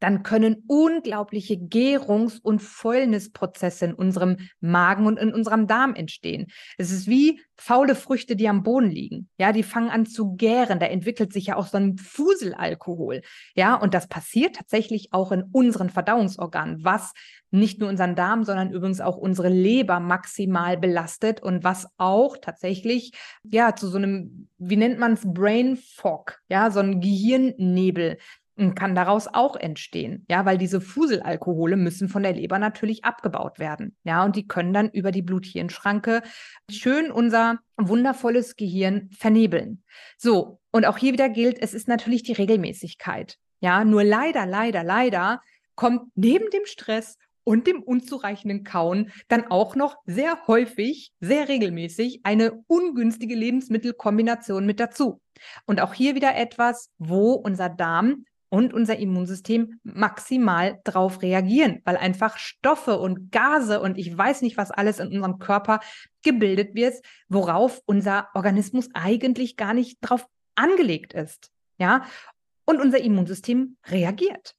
dann 0.00 0.22
können 0.22 0.64
unglaubliche 0.66 1.54
Gärungs- 1.56 2.40
und 2.40 2.60
Fäulnisprozesse 2.60 3.86
in 3.86 3.94
unserem 3.94 4.36
Magen 4.60 5.06
und 5.06 5.18
in 5.18 5.32
unserem 5.32 5.66
Darm 5.66 5.94
entstehen. 5.94 6.46
Es 6.78 6.90
ist 6.90 7.06
wie 7.06 7.40
faule 7.56 7.94
Früchte, 7.94 8.36
die 8.36 8.48
am 8.48 8.62
Boden 8.62 8.90
liegen. 8.90 9.28
Ja, 9.38 9.52
die 9.52 9.62
fangen 9.62 9.90
an 9.90 10.06
zu 10.06 10.34
gären. 10.34 10.78
Da 10.78 10.86
entwickelt 10.86 11.32
sich 11.32 11.46
ja 11.46 11.56
auch 11.56 11.66
so 11.66 11.78
ein 11.78 11.96
Fuselalkohol. 11.96 13.22
Ja, 13.54 13.74
und 13.74 13.94
das 13.94 14.08
passiert 14.08 14.56
tatsächlich 14.56 15.12
auch 15.12 15.32
in 15.32 15.42
unseren 15.52 15.90
Verdauungsorganen, 15.90 16.84
was 16.84 17.12
nicht 17.50 17.80
nur 17.80 17.88
unseren 17.88 18.14
Darm, 18.14 18.44
sondern 18.44 18.72
übrigens 18.72 19.00
auch 19.00 19.16
unsere 19.16 19.48
Leber 19.48 20.00
maximal 20.00 20.76
belastet 20.76 21.42
und 21.42 21.64
was 21.64 21.86
auch 21.96 22.36
tatsächlich 22.36 23.12
ja 23.44 23.74
zu 23.74 23.88
so 23.88 23.96
einem, 23.96 24.48
wie 24.58 24.76
nennt 24.76 24.98
man 24.98 25.12
es, 25.12 25.22
Brain 25.24 25.76
Fog, 25.76 26.38
ja, 26.48 26.70
so 26.70 26.80
ein 26.80 27.00
Gehirnnebel 27.00 28.18
kann 28.74 28.94
daraus 28.94 29.28
auch 29.28 29.56
entstehen, 29.56 30.24
ja, 30.30 30.44
weil 30.46 30.56
diese 30.58 30.80
Fuselalkohole 30.80 31.76
müssen 31.76 32.08
von 32.08 32.22
der 32.22 32.32
Leber 32.32 32.58
natürlich 32.58 33.04
abgebaut 33.04 33.58
werden, 33.58 33.96
ja, 34.04 34.24
und 34.24 34.34
die 34.34 34.48
können 34.48 34.72
dann 34.72 34.88
über 34.90 35.12
die 35.12 35.22
Blut-Hirn-Schranke 35.22 36.22
schön 36.70 37.10
unser 37.10 37.58
wundervolles 37.76 38.56
Gehirn 38.56 39.10
vernebeln. 39.10 39.82
So, 40.16 40.60
und 40.72 40.86
auch 40.86 40.96
hier 40.96 41.12
wieder 41.12 41.28
gilt, 41.28 41.60
es 41.60 41.74
ist 41.74 41.86
natürlich 41.86 42.22
die 42.22 42.32
Regelmäßigkeit, 42.32 43.38
ja, 43.60 43.84
nur 43.84 44.04
leider, 44.04 44.46
leider, 44.46 44.82
leider 44.82 45.40
kommt 45.74 46.10
neben 46.14 46.50
dem 46.50 46.64
Stress 46.64 47.18
und 47.44 47.68
dem 47.68 47.82
unzureichenden 47.82 48.64
Kauen 48.64 49.12
dann 49.28 49.46
auch 49.50 49.76
noch 49.76 49.98
sehr 50.04 50.46
häufig, 50.48 51.12
sehr 51.20 51.48
regelmäßig 51.48 52.20
eine 52.24 52.64
ungünstige 52.66 53.36
Lebensmittelkombination 53.36 54.66
mit 54.66 54.80
dazu. 54.80 55.20
Und 55.64 55.80
auch 55.80 55.94
hier 55.94 56.16
wieder 56.16 56.34
etwas, 56.34 56.90
wo 56.98 57.32
unser 57.34 57.68
Darm 57.68 58.24
und 58.48 58.72
unser 58.72 58.98
Immunsystem 58.98 59.80
maximal 59.82 60.80
drauf 60.84 61.22
reagieren, 61.22 61.80
weil 61.84 61.96
einfach 61.96 62.38
Stoffe 62.38 62.98
und 62.98 63.32
Gase 63.32 63.80
und 63.80 63.98
ich 63.98 64.16
weiß 64.16 64.42
nicht, 64.42 64.56
was 64.56 64.70
alles 64.70 64.98
in 64.98 65.08
unserem 65.08 65.38
Körper 65.38 65.80
gebildet 66.22 66.74
wird, 66.74 66.94
worauf 67.28 67.82
unser 67.86 68.28
Organismus 68.34 68.88
eigentlich 68.94 69.56
gar 69.56 69.74
nicht 69.74 69.98
drauf 70.00 70.26
angelegt 70.54 71.12
ist. 71.12 71.50
Ja, 71.78 72.04
und 72.64 72.80
unser 72.80 73.00
Immunsystem 73.00 73.76
reagiert. 73.86 74.54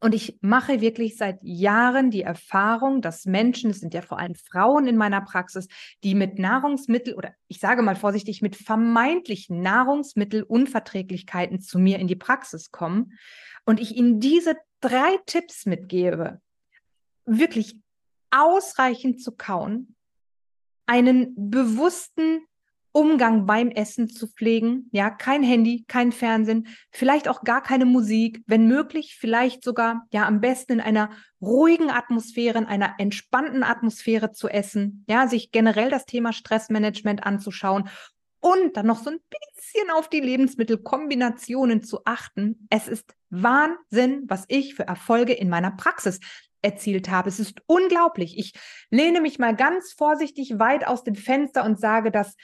Und 0.00 0.14
ich 0.14 0.38
mache 0.40 0.80
wirklich 0.80 1.16
seit 1.16 1.40
Jahren 1.42 2.12
die 2.12 2.22
Erfahrung, 2.22 3.02
dass 3.02 3.26
Menschen, 3.26 3.70
es 3.70 3.80
sind 3.80 3.94
ja 3.94 4.02
vor 4.02 4.20
allem 4.20 4.36
Frauen 4.36 4.86
in 4.86 4.96
meiner 4.96 5.20
Praxis, 5.20 5.66
die 6.04 6.14
mit 6.14 6.38
Nahrungsmittel 6.38 7.14
oder 7.14 7.34
ich 7.48 7.58
sage 7.58 7.82
mal 7.82 7.96
vorsichtig, 7.96 8.40
mit 8.40 8.54
vermeintlichen 8.54 9.60
Nahrungsmittelunverträglichkeiten 9.60 11.60
zu 11.60 11.80
mir 11.80 11.98
in 11.98 12.06
die 12.06 12.14
Praxis 12.14 12.70
kommen 12.70 13.18
und 13.64 13.80
ich 13.80 13.96
ihnen 13.96 14.20
diese 14.20 14.54
drei 14.80 15.18
Tipps 15.26 15.66
mitgebe, 15.66 16.40
wirklich 17.26 17.80
ausreichend 18.30 19.20
zu 19.20 19.32
kauen, 19.32 19.96
einen 20.86 21.34
bewussten 21.50 22.46
Umgang 22.98 23.46
beim 23.46 23.70
Essen 23.70 24.08
zu 24.08 24.26
pflegen. 24.26 24.88
Ja, 24.90 25.08
kein 25.08 25.44
Handy, 25.44 25.84
kein 25.86 26.10
Fernsehen, 26.10 26.66
vielleicht 26.90 27.28
auch 27.28 27.44
gar 27.44 27.62
keine 27.62 27.84
Musik, 27.84 28.42
wenn 28.48 28.66
möglich, 28.66 29.16
vielleicht 29.20 29.62
sogar, 29.62 30.04
ja, 30.10 30.26
am 30.26 30.40
besten 30.40 30.72
in 30.72 30.80
einer 30.80 31.10
ruhigen 31.40 31.90
Atmosphäre, 31.90 32.58
in 32.58 32.66
einer 32.66 32.96
entspannten 32.98 33.62
Atmosphäre 33.62 34.32
zu 34.32 34.48
essen. 34.48 35.04
Ja, 35.08 35.28
sich 35.28 35.52
generell 35.52 35.90
das 35.90 36.06
Thema 36.06 36.32
Stressmanagement 36.32 37.24
anzuschauen 37.24 37.88
und 38.40 38.76
dann 38.76 38.86
noch 38.86 38.98
so 38.98 39.10
ein 39.10 39.20
bisschen 39.30 39.90
auf 39.92 40.08
die 40.08 40.20
Lebensmittelkombinationen 40.20 41.84
zu 41.84 42.00
achten. 42.04 42.66
Es 42.68 42.88
ist 42.88 43.14
Wahnsinn, 43.30 44.24
was 44.26 44.44
ich 44.48 44.74
für 44.74 44.88
Erfolge 44.88 45.34
in 45.34 45.48
meiner 45.48 45.70
Praxis 45.70 46.18
erzielt 46.62 47.08
habe. 47.08 47.28
Es 47.28 47.38
ist 47.38 47.60
unglaublich. 47.66 48.36
Ich 48.36 48.54
lehne 48.90 49.20
mich 49.20 49.38
mal 49.38 49.54
ganz 49.54 49.92
vorsichtig 49.92 50.58
weit 50.58 50.84
aus 50.84 51.04
dem 51.04 51.14
Fenster 51.14 51.64
und 51.64 51.78
sage, 51.78 52.10
dass 52.10 52.34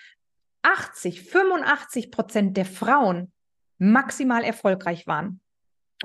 80, 0.65 1.23
85 1.23 2.11
Prozent 2.11 2.57
der 2.57 2.65
Frauen 2.65 3.33
maximal 3.79 4.43
erfolgreich 4.43 5.07
waren 5.07 5.41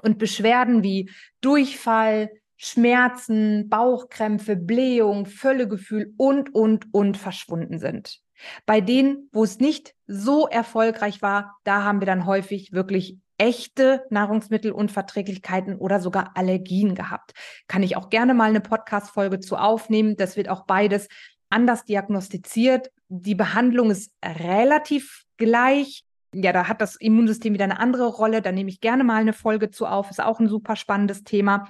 und 0.02 0.18
Beschwerden 0.18 0.84
wie 0.84 1.10
Durchfall, 1.42 2.30
Schmerzen, 2.58 3.70
Bauchkrämpfe, 3.70 4.56
Blähung, 4.56 5.26
Völlegefühl 5.26 6.14
und, 6.18 6.54
und, 6.54 6.94
und 6.94 7.18
verschwunden 7.18 7.80
sind. 7.80 8.20
Bei 8.66 8.82
denen, 8.82 9.30
wo 9.32 9.44
es 9.44 9.60
nicht 9.60 9.96
so 10.08 10.48
erfolgreich 10.48 11.22
war, 11.22 11.58
da 11.64 11.84
haben 11.84 12.02
wir 12.02 12.06
dann 12.06 12.26
häufig 12.26 12.72
wirklich 12.72 13.18
echte 13.38 14.06
Nahrungsmittelunverträglichkeiten 14.10 15.78
oder 15.78 16.00
sogar 16.02 16.32
Allergien 16.36 16.96
gehabt. 16.96 17.32
Kann 17.68 17.84
ich 17.84 17.96
auch 17.96 18.10
gerne 18.10 18.34
mal 18.34 18.50
eine 18.50 18.62
Podcast-Folge 18.62 19.40
zu 19.40 19.56
aufnehmen. 19.56 20.18
Das 20.18 20.36
wird 20.36 20.50
auch 20.50 20.66
beides 20.66 21.08
anders 21.50 21.86
diagnostiziert. 21.86 22.92
Die 23.08 23.36
Behandlung 23.36 23.92
ist 23.92 24.12
relativ 24.24 25.26
gleich. 25.38 26.04
Ja, 26.34 26.54
da 26.54 26.68
hat 26.68 26.82
das 26.82 26.96
Immunsystem 26.96 27.54
wieder 27.54 27.64
eine 27.64 27.80
andere 27.80 28.08
Rolle. 28.08 28.42
Da 28.42 28.52
nehme 28.52 28.70
ich 28.70 28.82
gerne 28.82 29.04
mal 29.04 29.22
eine 29.22 29.34
Folge 29.34 29.72
zu 29.72 29.88
auf. 29.88 30.12
Ist 30.12 30.22
auch 30.22 30.40
ein 30.40 30.48
super 30.48 30.76
spannendes 30.76 31.24
Thema. 31.24 31.68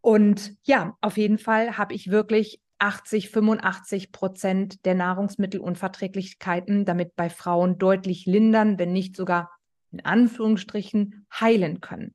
Und 0.00 0.54
ja, 0.62 0.96
auf 1.00 1.16
jeden 1.16 1.38
Fall 1.38 1.76
habe 1.76 1.94
ich 1.94 2.10
wirklich 2.10 2.60
80, 2.78 3.30
85 3.30 4.12
Prozent 4.12 4.84
der 4.84 4.94
Nahrungsmittelunverträglichkeiten 4.94 6.84
damit 6.84 7.16
bei 7.16 7.28
Frauen 7.28 7.78
deutlich 7.78 8.24
lindern, 8.26 8.78
wenn 8.78 8.92
nicht 8.92 9.16
sogar 9.16 9.50
in 9.90 10.04
Anführungsstrichen 10.04 11.26
heilen 11.40 11.80
können. 11.80 12.14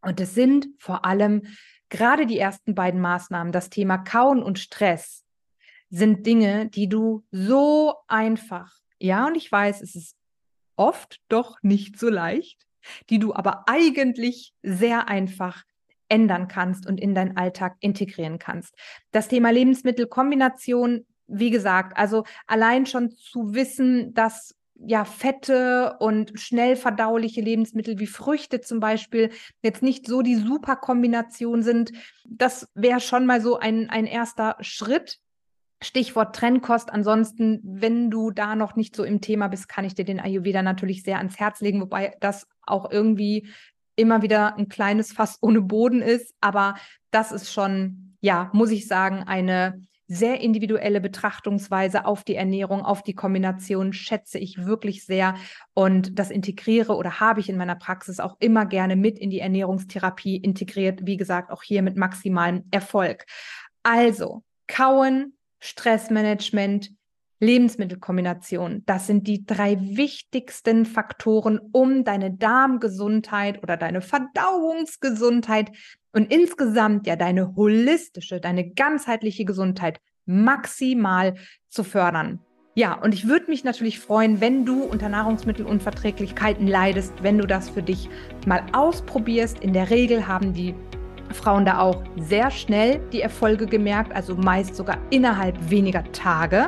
Und 0.00 0.20
es 0.20 0.34
sind 0.34 0.68
vor 0.78 1.04
allem 1.04 1.42
gerade 1.88 2.26
die 2.26 2.38
ersten 2.38 2.74
beiden 2.74 3.00
Maßnahmen, 3.00 3.52
das 3.52 3.70
Thema 3.70 3.98
Kauen 3.98 4.42
und 4.42 4.58
Stress, 4.58 5.21
sind 5.92 6.26
Dinge, 6.26 6.68
die 6.70 6.88
du 6.88 7.22
so 7.30 7.94
einfach, 8.08 8.72
ja, 8.98 9.26
und 9.26 9.36
ich 9.36 9.52
weiß, 9.52 9.82
es 9.82 9.94
ist 9.94 10.16
oft 10.74 11.20
doch 11.28 11.58
nicht 11.62 11.98
so 11.98 12.08
leicht, 12.08 12.66
die 13.10 13.18
du 13.18 13.34
aber 13.34 13.64
eigentlich 13.68 14.54
sehr 14.62 15.06
einfach 15.06 15.64
ändern 16.08 16.48
kannst 16.48 16.86
und 16.86 16.98
in 16.98 17.14
deinen 17.14 17.36
Alltag 17.36 17.76
integrieren 17.80 18.38
kannst. 18.38 18.74
Das 19.12 19.28
Thema 19.28 19.50
Lebensmittelkombination, 19.50 21.06
wie 21.26 21.50
gesagt, 21.50 21.96
also 21.96 22.24
allein 22.46 22.86
schon 22.86 23.10
zu 23.10 23.54
wissen, 23.54 24.14
dass 24.14 24.56
ja, 24.84 25.04
fette 25.04 25.96
und 26.00 26.32
schnell 26.40 26.74
verdauliche 26.74 27.40
Lebensmittel 27.40 27.98
wie 27.98 28.06
Früchte 28.06 28.62
zum 28.62 28.80
Beispiel 28.80 29.30
jetzt 29.62 29.82
nicht 29.82 30.06
so 30.06 30.22
die 30.22 30.36
super 30.36 30.76
Kombination 30.76 31.62
sind. 31.62 31.92
Das 32.24 32.68
wäre 32.74 33.00
schon 33.00 33.26
mal 33.26 33.40
so 33.40 33.58
ein, 33.58 33.90
ein 33.90 34.06
erster 34.06 34.56
Schritt. 34.60 35.20
Stichwort 35.82 36.34
Trennkost. 36.34 36.92
Ansonsten, 36.92 37.60
wenn 37.62 38.10
du 38.10 38.30
da 38.30 38.56
noch 38.56 38.76
nicht 38.76 38.96
so 38.96 39.04
im 39.04 39.20
Thema 39.20 39.48
bist, 39.48 39.68
kann 39.68 39.84
ich 39.84 39.94
dir 39.94 40.04
den 40.04 40.20
Ayurveda 40.20 40.62
natürlich 40.62 41.02
sehr 41.02 41.18
ans 41.18 41.38
Herz 41.38 41.60
legen, 41.60 41.80
wobei 41.80 42.16
das 42.20 42.46
auch 42.66 42.90
irgendwie 42.90 43.48
immer 43.96 44.22
wieder 44.22 44.56
ein 44.56 44.68
kleines 44.68 45.12
Fass 45.12 45.38
ohne 45.40 45.60
Boden 45.60 46.00
ist. 46.00 46.34
Aber 46.40 46.74
das 47.10 47.32
ist 47.32 47.52
schon, 47.52 48.16
ja, 48.20 48.50
muss 48.52 48.70
ich 48.70 48.86
sagen, 48.86 49.24
eine 49.26 49.82
sehr 50.08 50.40
individuelle 50.40 51.00
Betrachtungsweise 51.00 52.04
auf 52.04 52.22
die 52.22 52.34
Ernährung, 52.34 52.82
auf 52.82 53.02
die 53.02 53.14
Kombination 53.14 53.92
schätze 53.92 54.38
ich 54.38 54.66
wirklich 54.66 55.06
sehr 55.06 55.36
und 55.74 56.18
das 56.18 56.30
integriere 56.30 56.96
oder 56.96 57.18
habe 57.18 57.40
ich 57.40 57.48
in 57.48 57.56
meiner 57.56 57.76
Praxis 57.76 58.20
auch 58.20 58.36
immer 58.38 58.66
gerne 58.66 58.94
mit 58.94 59.18
in 59.18 59.30
die 59.30 59.38
Ernährungstherapie 59.40 60.36
integriert. 60.36 61.06
Wie 61.06 61.16
gesagt, 61.16 61.50
auch 61.50 61.62
hier 61.62 61.82
mit 61.82 61.96
maximalem 61.96 62.64
Erfolg. 62.70 63.24
Also, 63.82 64.42
kauen, 64.66 65.34
Stressmanagement, 65.62 66.90
Lebensmittelkombination. 67.38 68.82
Das 68.84 69.06
sind 69.06 69.28
die 69.28 69.46
drei 69.46 69.78
wichtigsten 69.80 70.84
Faktoren, 70.84 71.60
um 71.70 72.02
deine 72.02 72.32
Darmgesundheit 72.32 73.62
oder 73.62 73.76
deine 73.76 74.00
Verdauungsgesundheit 74.00 75.70
und 76.12 76.32
insgesamt 76.32 77.06
ja 77.06 77.14
deine 77.14 77.54
holistische, 77.54 78.40
deine 78.40 78.70
ganzheitliche 78.70 79.44
Gesundheit 79.44 80.00
maximal 80.26 81.34
zu 81.68 81.84
fördern. 81.84 82.40
Ja, 82.74 82.94
und 82.94 83.14
ich 83.14 83.28
würde 83.28 83.50
mich 83.50 83.62
natürlich 83.62 84.00
freuen, 84.00 84.40
wenn 84.40 84.64
du 84.64 84.82
unter 84.82 85.08
Nahrungsmittelunverträglichkeiten 85.08 86.66
leidest, 86.66 87.22
wenn 87.22 87.38
du 87.38 87.46
das 87.46 87.68
für 87.70 87.82
dich 87.82 88.08
mal 88.46 88.64
ausprobierst. 88.72 89.60
In 89.60 89.74
der 89.74 89.90
Regel 89.90 90.26
haben 90.26 90.54
die 90.54 90.74
Frauen 91.32 91.64
da 91.64 91.78
auch 91.78 92.02
sehr 92.16 92.50
schnell 92.50 93.00
die 93.12 93.20
Erfolge 93.20 93.66
gemerkt, 93.66 94.14
also 94.14 94.34
meist 94.34 94.76
sogar 94.76 94.98
innerhalb 95.10 95.70
weniger 95.70 96.04
Tage. 96.12 96.66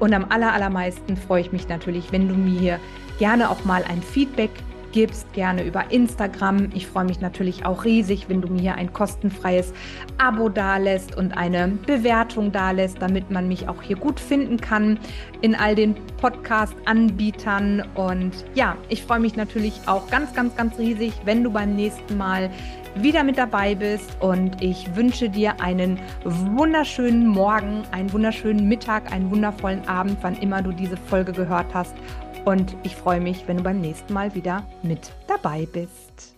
Und 0.00 0.14
am 0.14 0.26
allermeisten 0.28 1.16
freue 1.16 1.40
ich 1.40 1.52
mich 1.52 1.68
natürlich, 1.68 2.12
wenn 2.12 2.28
du 2.28 2.34
mir 2.34 2.78
gerne 3.18 3.50
auch 3.50 3.64
mal 3.64 3.84
ein 3.84 4.00
Feedback 4.00 4.50
gibst, 4.92 5.32
gerne 5.32 5.64
über 5.64 5.90
Instagram. 5.90 6.70
Ich 6.74 6.86
freue 6.86 7.04
mich 7.04 7.20
natürlich 7.20 7.66
auch 7.66 7.84
riesig, 7.84 8.28
wenn 8.28 8.40
du 8.40 8.48
mir 8.48 8.74
ein 8.74 8.92
kostenfreies 8.92 9.72
Abo 10.18 10.48
dalässt 10.48 11.16
und 11.16 11.36
eine 11.36 11.68
Bewertung 11.86 12.52
dalässt, 12.52 13.00
damit 13.00 13.30
man 13.30 13.48
mich 13.48 13.68
auch 13.68 13.82
hier 13.82 13.96
gut 13.96 14.18
finden 14.18 14.58
kann 14.58 14.98
in 15.40 15.54
all 15.54 15.74
den 15.74 15.94
Podcast-Anbietern. 16.20 17.84
Und 17.94 18.44
ja, 18.54 18.76
ich 18.88 19.02
freue 19.02 19.20
mich 19.20 19.36
natürlich 19.36 19.74
auch 19.86 20.10
ganz, 20.10 20.34
ganz, 20.34 20.56
ganz 20.56 20.78
riesig, 20.78 21.12
wenn 21.24 21.44
du 21.44 21.50
beim 21.50 21.74
nächsten 21.74 22.16
Mal 22.16 22.50
wieder 23.02 23.24
mit 23.24 23.38
dabei 23.38 23.74
bist 23.74 24.16
und 24.20 24.62
ich 24.62 24.94
wünsche 24.96 25.28
dir 25.28 25.60
einen 25.60 25.98
wunderschönen 26.24 27.26
Morgen, 27.26 27.82
einen 27.90 28.12
wunderschönen 28.12 28.68
Mittag, 28.68 29.12
einen 29.12 29.30
wundervollen 29.30 29.86
Abend, 29.88 30.18
wann 30.22 30.36
immer 30.36 30.62
du 30.62 30.72
diese 30.72 30.96
Folge 30.96 31.32
gehört 31.32 31.72
hast 31.74 31.94
und 32.44 32.76
ich 32.82 32.96
freue 32.96 33.20
mich, 33.20 33.46
wenn 33.46 33.58
du 33.58 33.62
beim 33.62 33.80
nächsten 33.80 34.12
Mal 34.12 34.34
wieder 34.34 34.64
mit 34.82 35.12
dabei 35.26 35.66
bist. 35.72 36.37